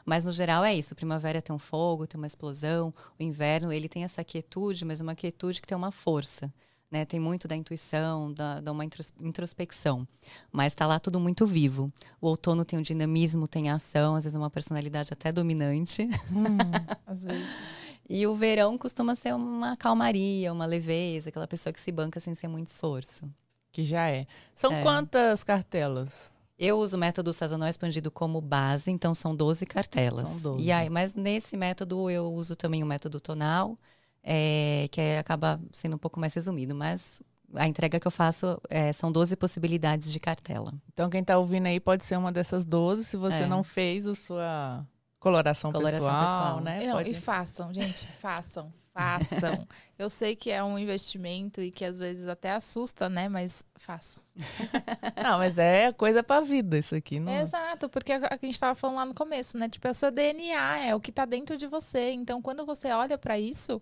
[0.06, 0.96] Mas no geral é isso.
[0.96, 2.92] Primavera tem um fogo, tem uma explosão.
[3.18, 6.52] O inverno ele tem essa quietude, mas uma quietude que tem uma força
[6.92, 7.06] né?
[7.06, 8.84] Tem muito da intuição, da, da uma
[9.22, 10.06] introspecção.
[10.52, 11.92] Mas está lá tudo muito vivo.
[12.20, 16.04] O outono tem um dinamismo, tem ação, às vezes uma personalidade até dominante.
[16.30, 16.58] Hum,
[17.08, 17.76] às vezes.
[18.10, 22.36] E o verão costuma ser uma calmaria, uma leveza, aquela pessoa que se banca sem
[22.36, 23.24] ser muito esforço.
[23.72, 24.28] Que já é.
[24.54, 24.84] São é.
[24.84, 26.30] quantas cartelas?
[26.60, 30.30] Eu uso o método sazonal expandido como base, então são 12 cartelas.
[30.30, 30.64] São 12.
[30.64, 33.80] E aí, mas nesse método eu uso também o método tonal,
[34.24, 37.22] é, que acaba sendo um pouco mais resumido, mas
[37.56, 40.74] a entrega que eu faço é, são 12 possibilidades de cartela.
[40.94, 43.04] Então, quem está ouvindo aí pode ser uma dessas 12.
[43.04, 43.48] Se você é.
[43.48, 44.86] não fez a sua
[45.20, 46.62] Coloração, Coloração pessoal, pessoal.
[46.62, 46.88] né?
[46.88, 49.68] Não, Pode- e façam, gente, façam, façam.
[49.98, 53.30] Eu sei que é um investimento e que às vezes até assusta, né?
[53.30, 54.24] Mas façam.
[55.24, 57.20] Não, mas é coisa pra vida isso aqui.
[57.20, 57.32] Não...
[57.32, 59.70] Exato, porque a a gente estava falando lá no começo, né?
[59.70, 62.12] Tipo, é o seu DNA, é o que tá dentro de você.
[62.12, 63.82] Então, quando você olha para isso,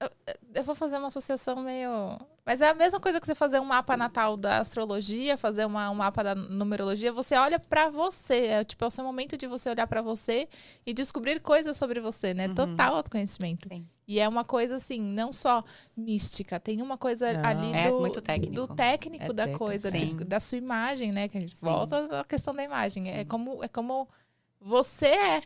[0.00, 0.10] eu,
[0.54, 2.18] eu vou fazer uma associação meio.
[2.46, 5.90] Mas é a mesma coisa que você fazer um mapa natal da astrologia, fazer uma,
[5.90, 7.12] um mapa da numerologia.
[7.12, 10.48] Você olha para você, é tipo é o seu momento de você olhar para você
[10.86, 12.46] e descobrir coisas sobre você, né?
[12.48, 12.54] Uhum.
[12.54, 13.68] Total autoconhecimento.
[13.68, 13.86] Sim.
[14.06, 15.62] E é uma coisa assim, não só
[15.94, 17.44] mística, tem uma coisa Não.
[17.44, 18.54] ali É do, muito técnico.
[18.54, 21.28] do técnico É da técnico, coisa, de- da sua imagem, né?
[21.28, 21.66] Que a gente Sim.
[21.66, 23.10] volta à questão da imagem.
[23.10, 24.08] É como, é como
[24.58, 25.42] você é,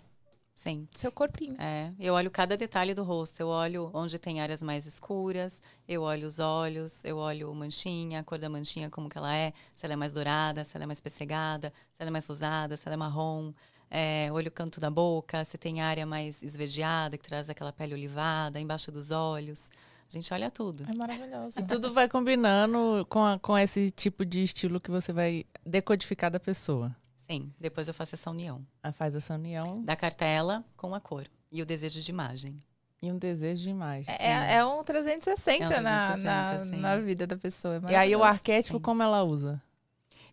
[0.55, 0.87] Sim.
[0.95, 1.57] seu corpinho.
[1.61, 3.41] É, eu olho cada detalhe do rosto.
[3.41, 8.23] Eu olho onde tem áreas mais escuras, eu olho os olhos, eu olho manchinha, a
[8.25, 10.87] cor da manchinha, como que ela é, se ela é mais dourada, se ela é
[10.87, 13.53] mais pessegada, se ela é mais rosada, se ela é marrom.
[13.91, 17.93] É, olho o canto da boca, se tem área mais esverdeada, que traz aquela pele
[17.93, 19.69] olivada, embaixo dos olhos.
[20.09, 20.85] A gente olha tudo.
[20.89, 21.59] É maravilhoso.
[21.61, 26.31] E tudo vai combinando com, a- com esse tipo de estilo que você vai decodificar
[26.31, 26.95] da pessoa.
[27.33, 31.27] Sim, depois eu faço essa união Aí faz essa união da cartela com a cor
[31.51, 32.53] e o desejo de imagem.
[33.01, 34.15] e um desejo de imagem.
[34.19, 36.81] É, é um 360, É um na, 360, na, sim.
[36.81, 37.81] na vida da pessoa.
[37.89, 38.83] É E aí o arquétipo, sim.
[38.83, 39.61] como ela usa?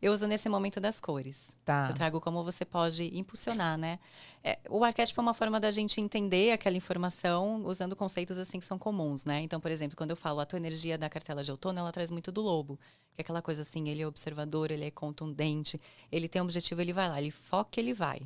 [0.02, 1.50] Eu uso nesse momento das cores.
[1.66, 1.88] Tá.
[1.89, 4.00] Eu trago como você pode impulsionar, né?
[4.43, 8.66] É, o arquétipo é uma forma da gente entender aquela informação usando conceitos assim que
[8.66, 9.41] são comuns, né?
[9.41, 12.10] Então, por exemplo, quando eu falo a tua energia da cartela de outono, ela traz
[12.10, 12.80] muito do lobo.
[13.14, 15.80] Que é aquela coisa assim, ele é observador, ele é contundente,
[16.10, 18.22] ele tem um objetivo, ele vai lá, ele foca, ele vai.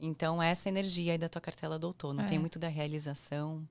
[0.00, 2.22] Então, essa energia aí da tua cartela do outono.
[2.22, 2.26] É.
[2.26, 3.66] Tem muito da realização.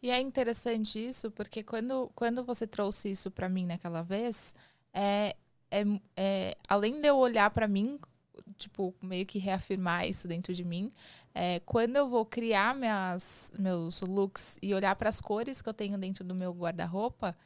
[0.00, 4.54] E é interessante isso, porque quando, quando você trouxe isso pra mim naquela vez,
[4.92, 5.34] é,
[5.70, 5.84] é,
[6.16, 7.98] é, além de eu olhar pra mim,
[8.56, 10.92] tipo, meio que reafirmar isso dentro de mim,
[11.34, 15.74] é, quando eu vou criar minhas, meus looks e olhar para as cores que eu
[15.74, 17.36] tenho dentro do meu guarda-roupa,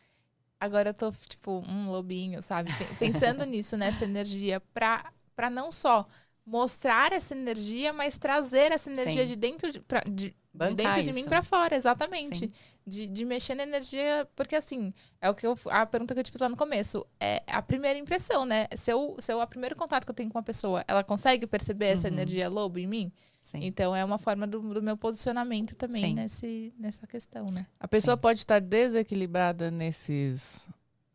[0.60, 2.72] agora eu tô, tipo, um lobinho, sabe?
[2.74, 6.06] Pe- Pensando nisso, nessa energia, pra, pra não só
[6.44, 9.28] mostrar essa energia, mas trazer essa energia Sim.
[9.28, 10.34] de dentro de, pra- de,
[10.66, 11.28] de Bancar dentro de mim isso.
[11.28, 12.38] para fora, exatamente.
[12.38, 12.52] Sim.
[12.86, 16.24] De, de mexer na energia, porque assim, é o que eu, a pergunta que eu
[16.24, 18.66] te fiz lá no começo, é a primeira impressão, né?
[18.74, 21.46] Se eu, se eu, a primeiro contato que eu tenho com a pessoa, ela consegue
[21.46, 22.14] perceber essa Uhum.
[22.14, 23.12] energia lobo em mim?
[23.40, 23.60] Sim.
[23.62, 26.14] Então é uma forma do, do meu posicionamento também Sim.
[26.14, 27.66] nesse, nessa questão, né?
[27.78, 28.20] A pessoa Sim.
[28.20, 30.68] pode estar desequilibrada nesses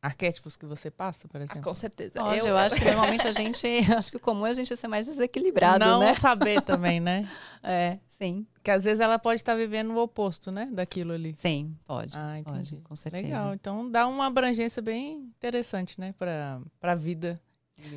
[0.03, 1.61] arquétipos que você passa, por Ah, exemplo?
[1.63, 2.21] com certeza.
[2.21, 3.65] Hoje, eu, acho que normalmente a gente.
[3.97, 6.13] Acho que o comum é a gente ser mais desequilibrado, Não né?
[6.13, 7.27] saber também, né?
[7.65, 8.45] É, sim.
[8.61, 10.69] Que às vezes ela pode estar vivendo o oposto, né?
[10.73, 11.33] Daquilo ali.
[11.37, 12.11] Sim, pode.
[12.13, 12.71] Ah, entendi.
[12.75, 13.23] Pode, com certeza.
[13.23, 13.53] Legal.
[13.53, 16.13] Então dá uma abrangência bem interessante, né?
[16.19, 17.41] Pra, pra vida.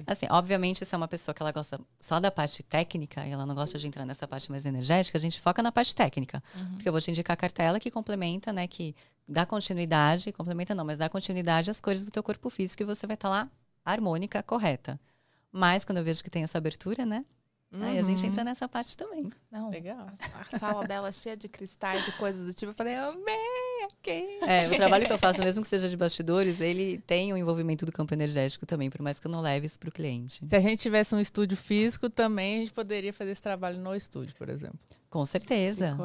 [0.07, 3.45] Assim, obviamente, se é uma pessoa que ela gosta só da parte técnica e ela
[3.45, 6.43] não gosta de entrar nessa parte mais energética, a gente foca na parte técnica.
[6.55, 6.75] Uhum.
[6.75, 8.67] Porque eu vou te indicar a cartela que complementa, né?
[8.69, 8.95] Que
[9.29, 13.07] dá continuidade, complementa não, mas dá continuidade às cores do teu corpo físico e você
[13.07, 13.51] vai estar lá
[13.85, 14.99] harmônica, correta.
[15.53, 17.25] Mas quando eu vejo que tem essa abertura, né?
[17.81, 18.29] Aí a gente Uhum.
[18.31, 19.31] entra nessa parte também.
[19.51, 20.07] Não, Legal.
[20.33, 24.39] a, sala dela cheia de cristais e coisas do tipo, eu falei, amei, ok.
[24.43, 27.85] É, o trabalho que eu faço, mesmo que seja de bastidores, ele tem o envolvimento
[27.85, 30.47] do campo energético também, por mais que eu não leve isso para o cliente.
[30.47, 33.95] Se a gente tivesse um estúdio físico, também a gente poderia fazer esse trabalho no
[33.95, 34.79] estúdio, por exemplo.
[35.11, 35.97] Com certeza.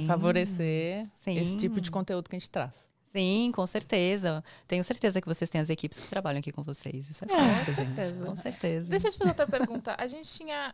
[0.00, 0.06] Sim.
[0.06, 1.38] favorecer Sim.
[1.38, 2.90] esse tipo de conteúdo que a gente traz.
[3.12, 4.42] Sim, com certeza.
[4.66, 7.10] Tenho certeza que vocês têm as equipes que trabalham aqui com vocês.
[7.10, 7.74] Isso é, com fato, gente.
[7.74, 8.24] certeza.
[8.24, 8.88] Com certeza.
[8.88, 9.94] Deixa eu te fazer outra pergunta.
[9.98, 10.72] A gente tinha.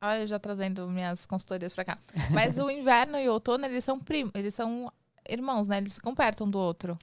[0.00, 1.98] Olha, eu já trazendo minhas consultorias pra cá.
[2.30, 4.92] Mas o inverno e o outono, eles são primos, eles são
[5.28, 5.78] irmãos, né?
[5.78, 6.96] Eles ficam perto um do outro.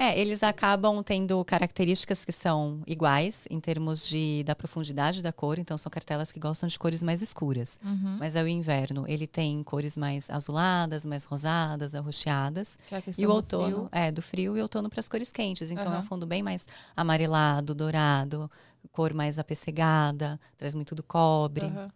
[0.00, 5.58] É, eles acabam tendo características que são iguais em termos de, da profundidade da cor.
[5.58, 7.80] Então, são cartelas que gostam de cores mais escuras.
[7.84, 8.16] Uhum.
[8.16, 9.04] Mas é o inverno.
[9.08, 12.78] Ele tem cores mais azuladas, mais rosadas, arroxeadas.
[12.92, 15.72] É E o outono, é, do frio e outono para as cores quentes.
[15.72, 16.64] Então é um fundo bem mais
[16.96, 18.48] amarelado, dourado,
[18.92, 21.66] cor mais apessegada, traz muito do cobre.
[21.66, 21.90] Aham.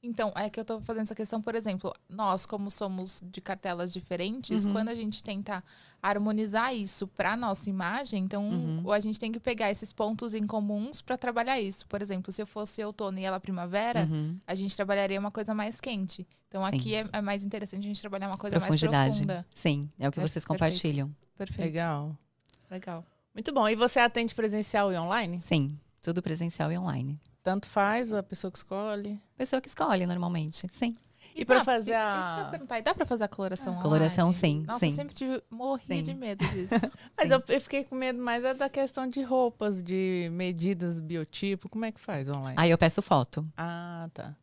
[0.00, 3.92] Então, é que eu tô fazendo essa questão, por exemplo, nós, como somos de cartelas
[3.92, 4.72] diferentes, Uhum.
[4.72, 5.62] quando a gente tenta
[6.00, 8.92] harmonizar isso para nossa imagem, então Uhum.
[8.92, 11.84] a gente tem que pegar esses pontos em comuns para trabalhar isso.
[11.86, 14.38] Por exemplo, se eu fosse outono e ela primavera, Uhum.
[14.46, 16.24] a gente trabalharia uma coisa mais quente.
[16.46, 16.68] Então Sim.
[16.76, 19.10] aqui é, é mais interessante a gente trabalhar uma coisa mais Profundidade.
[19.10, 19.44] profunda.
[19.54, 20.48] Sim, é o que É, vocês perfeito.
[20.48, 21.16] compartilham.
[21.36, 21.66] Perfeito.
[21.66, 22.16] Legal.
[22.70, 23.04] Legal.
[23.34, 23.68] Muito bom.
[23.68, 25.40] E você atende presencial e online?
[25.40, 27.20] Sim, tudo presencial e online.
[27.48, 29.18] Tanto faz, a pessoa que escolhe.
[29.34, 30.66] Pessoa que escolhe normalmente.
[30.70, 30.94] Sim.
[31.34, 32.78] E pra dá- fazer e- a- Isso que eu ia perguntar.
[32.78, 33.82] E dá pra fazer a coloração online?
[33.82, 34.88] Coloração, sim, Nossa, sim.
[34.90, 36.02] eu sempre tive, morria Sim.
[36.02, 36.74] de medo disso.
[37.16, 41.70] Mas eu, eu fiquei com medo mais é da questão de roupas, de medidas, biotipo.
[41.70, 42.54] Como é que faz online?
[42.58, 43.46] Aí eu peço foto.
[43.56, 44.36] Ah, tá.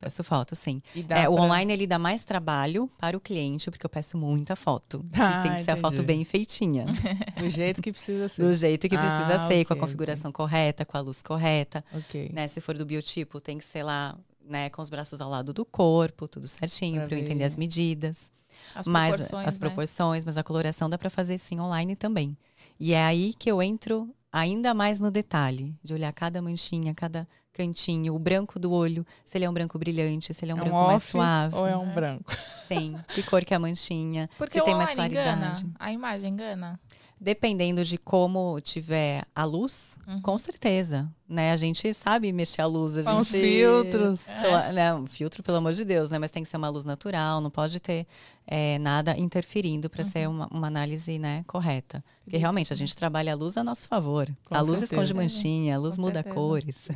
[0.00, 0.80] Peço foto, sim.
[1.08, 4.54] É, o pra- online ele dá mais trabalho para o cliente, porque eu peço muita
[4.54, 5.04] foto.
[5.12, 6.84] Ah, e tem que ser a foto bem feitinha.
[7.36, 8.42] Do jeito que precisa ser.
[8.42, 11.84] do jeito que precisa Ah, ser, com a configuração correta, com a luz correta.
[11.92, 12.30] Ok.
[12.32, 12.46] Né?
[12.46, 14.16] Se for do biotipo, tem que ser lá,
[14.48, 18.30] né, com os braços ao lado do corpo, tudo certinho, para eu entender as medidas.
[18.74, 19.60] As mas proporções, as né?
[19.60, 22.36] proporções, mas a coloração dá para fazer sim online também.
[22.78, 27.26] E é aí que eu entro ainda mais no detalhe, de olhar cada manchinha, cada
[27.58, 30.58] cantinho, o branco do olho, se ele é um branco brilhante, se ele é um
[30.58, 31.54] É um branco mais suave.
[31.56, 31.94] ou é um É.
[31.94, 32.32] branco?
[32.68, 35.36] Sim, que cor que é a manchinha, Porque se tem mais online engana.
[35.36, 35.66] claridade.
[35.78, 36.80] A imagem engana.
[37.20, 40.20] Dependendo de como tiver a luz, Uhum.
[40.22, 41.52] com certeza, né?
[41.52, 43.40] A gente sabe mexer a luz, a Com os gente...
[43.42, 44.20] filtros.
[44.22, 46.18] Pela- né, um filtro, pelo amor de Deus, né?
[46.18, 48.06] Mas tem que ser uma luz natural, não pode ter
[48.46, 50.10] é, nada interferindo para Uhum.
[50.10, 52.02] ser uma, uma análise né, correta.
[52.24, 54.26] Porque realmente a gente trabalha a luz a nosso favor.
[54.44, 54.94] Com a luz certeza.
[55.02, 56.34] esconde manchinha, a luz Com muda certeza.
[56.34, 56.88] cores.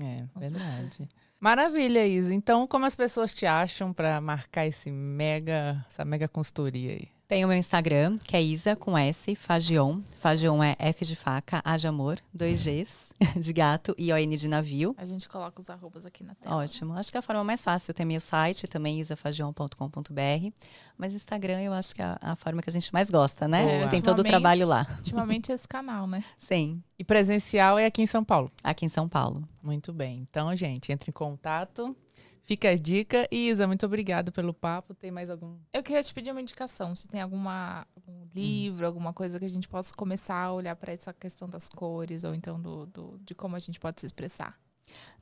[0.00, 1.08] É, verdade.
[1.40, 2.32] Maravilha, Isa.
[2.32, 7.08] Então, como as pessoas te acham para marcar esse mega, essa mega consultoria aí?
[7.32, 10.02] Tem o meu Instagram, que é Isa com S, Fagion.
[10.18, 13.08] Fagion é F de faca, A de amor, dois Gs
[13.40, 14.94] de gato e ON de navio.
[14.98, 16.56] A gente coloca os arrobas aqui na tela.
[16.56, 16.92] Ótimo.
[16.92, 17.94] Acho que é a forma mais fácil.
[17.94, 20.50] Tem meu site também, isafagion.com.br.
[20.98, 23.78] Mas Instagram eu acho que é a- forma que a gente mais gosta, né?
[23.78, 23.88] Boa.
[23.88, 24.86] Tem todo o trabalho lá.
[24.98, 26.22] Ultimamente é esse canal, né?
[26.38, 28.52] Sim, E presencial é aqui em São Paulo.
[28.62, 29.42] aqui em São Paulo.
[29.62, 30.26] Muito bem.
[30.30, 31.96] Então, gente, entre em contato.
[32.44, 33.26] Fica a dica.
[33.30, 34.94] E, Isa, muito obrigada pelo papo.
[34.94, 35.56] Tem mais algum?
[35.72, 36.94] Eu queria te pedir uma indicação.
[36.96, 40.92] Se tem alguma, algum livro, alguma coisa que a gente possa começar a olhar para
[40.92, 44.58] essa questão das cores, ou então do, do- de como a gente pode se expressar.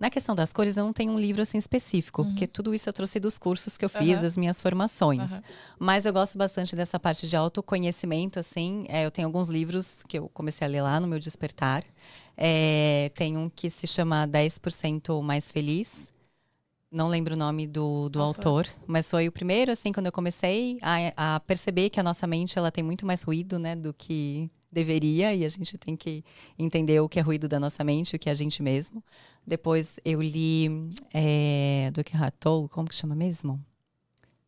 [0.01, 2.31] Na questão das cores, eu não tenho um livro assim específico, Uhum.
[2.31, 4.23] porque tudo isso eu trouxe dos cursos que eu fiz, Aham.
[4.23, 5.31] das minhas formações.
[5.33, 5.43] Aham.
[5.79, 8.85] Mas eu gosto bastante dessa parte de autoconhecimento, assim.
[8.89, 11.85] É, eu tenho alguns livros que eu comecei a ler lá no meu despertar.
[12.37, 16.11] É, tem um que se chama 10% Mais Feliz.
[16.91, 18.47] Não lembro o nome do, do Autor.
[18.47, 22.27] autor, mas foi o primeiro, assim, quando eu comecei a, a perceber que a nossa
[22.27, 26.25] mente ela tem muito mais ruído, né, do que deveria, e a gente tem que
[26.59, 29.05] entender o que é ruído da nossa mente, o que é a gente mesmo.
[29.47, 33.65] Depois eu li é, do que Ratou, como que chama mesmo?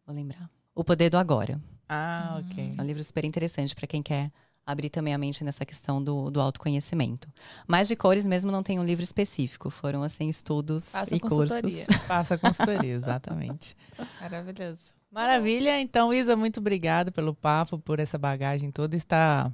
[0.04, 0.50] Vou lembrar.
[0.74, 1.60] O Poder do Agora.
[1.88, 2.74] Ah, ok.
[2.76, 4.32] É um livro super interessante para quem quer
[4.66, 7.28] abrir também a mente nessa questão do, do autoconhecimento.
[7.66, 9.70] Mas de cores mesmo não tem um livro específico.
[9.70, 11.38] Foram, assim, estudos Faça e cursos.
[11.50, 11.86] consultoria.
[12.06, 13.76] Faça a consultoria, exatamente.
[14.20, 14.92] Maravilhoso.
[15.10, 15.80] Maravilha.
[15.80, 18.96] Então, Isa, muito obrigada pelo papo, por essa bagagem toda.
[18.96, 19.52] Está,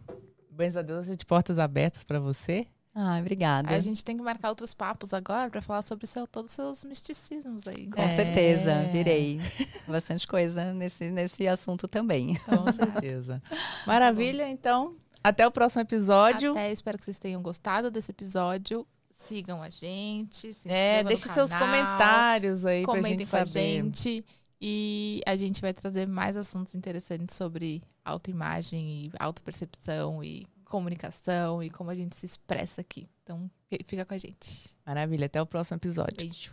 [0.51, 2.67] bens a Deus, de portas abertas para você.
[3.01, 3.73] Ah, obrigada.
[3.73, 6.85] A gente tem que marcar outros papos agora para falar sobre seu, todos os seus
[6.85, 7.87] misticismos aí.
[7.87, 8.09] Com É.
[8.09, 9.41] certeza, virei.
[9.87, 12.35] Bastante coisa nesse, nesse assunto também.
[12.45, 13.41] Com certeza.
[13.87, 14.49] Maravilha.
[14.49, 16.51] Então, até o próximo episódio.
[16.51, 18.85] Até espero que vocês tenham gostado desse episódio.
[19.13, 23.61] Sigam a gente, se É, deixe seus comentários aí pra comentem gente com a saber.
[23.85, 24.25] gente.
[24.61, 31.71] E a gente vai trazer mais assuntos interessantes sobre autoimagem e autopercepção e comunicação e
[31.71, 33.09] como a gente se expressa aqui.
[33.25, 33.51] Então,
[33.85, 34.71] fica com a gente.
[34.87, 35.27] Maravilha.
[35.27, 36.17] Até o próximo episódio.
[36.17, 36.49] Beijo.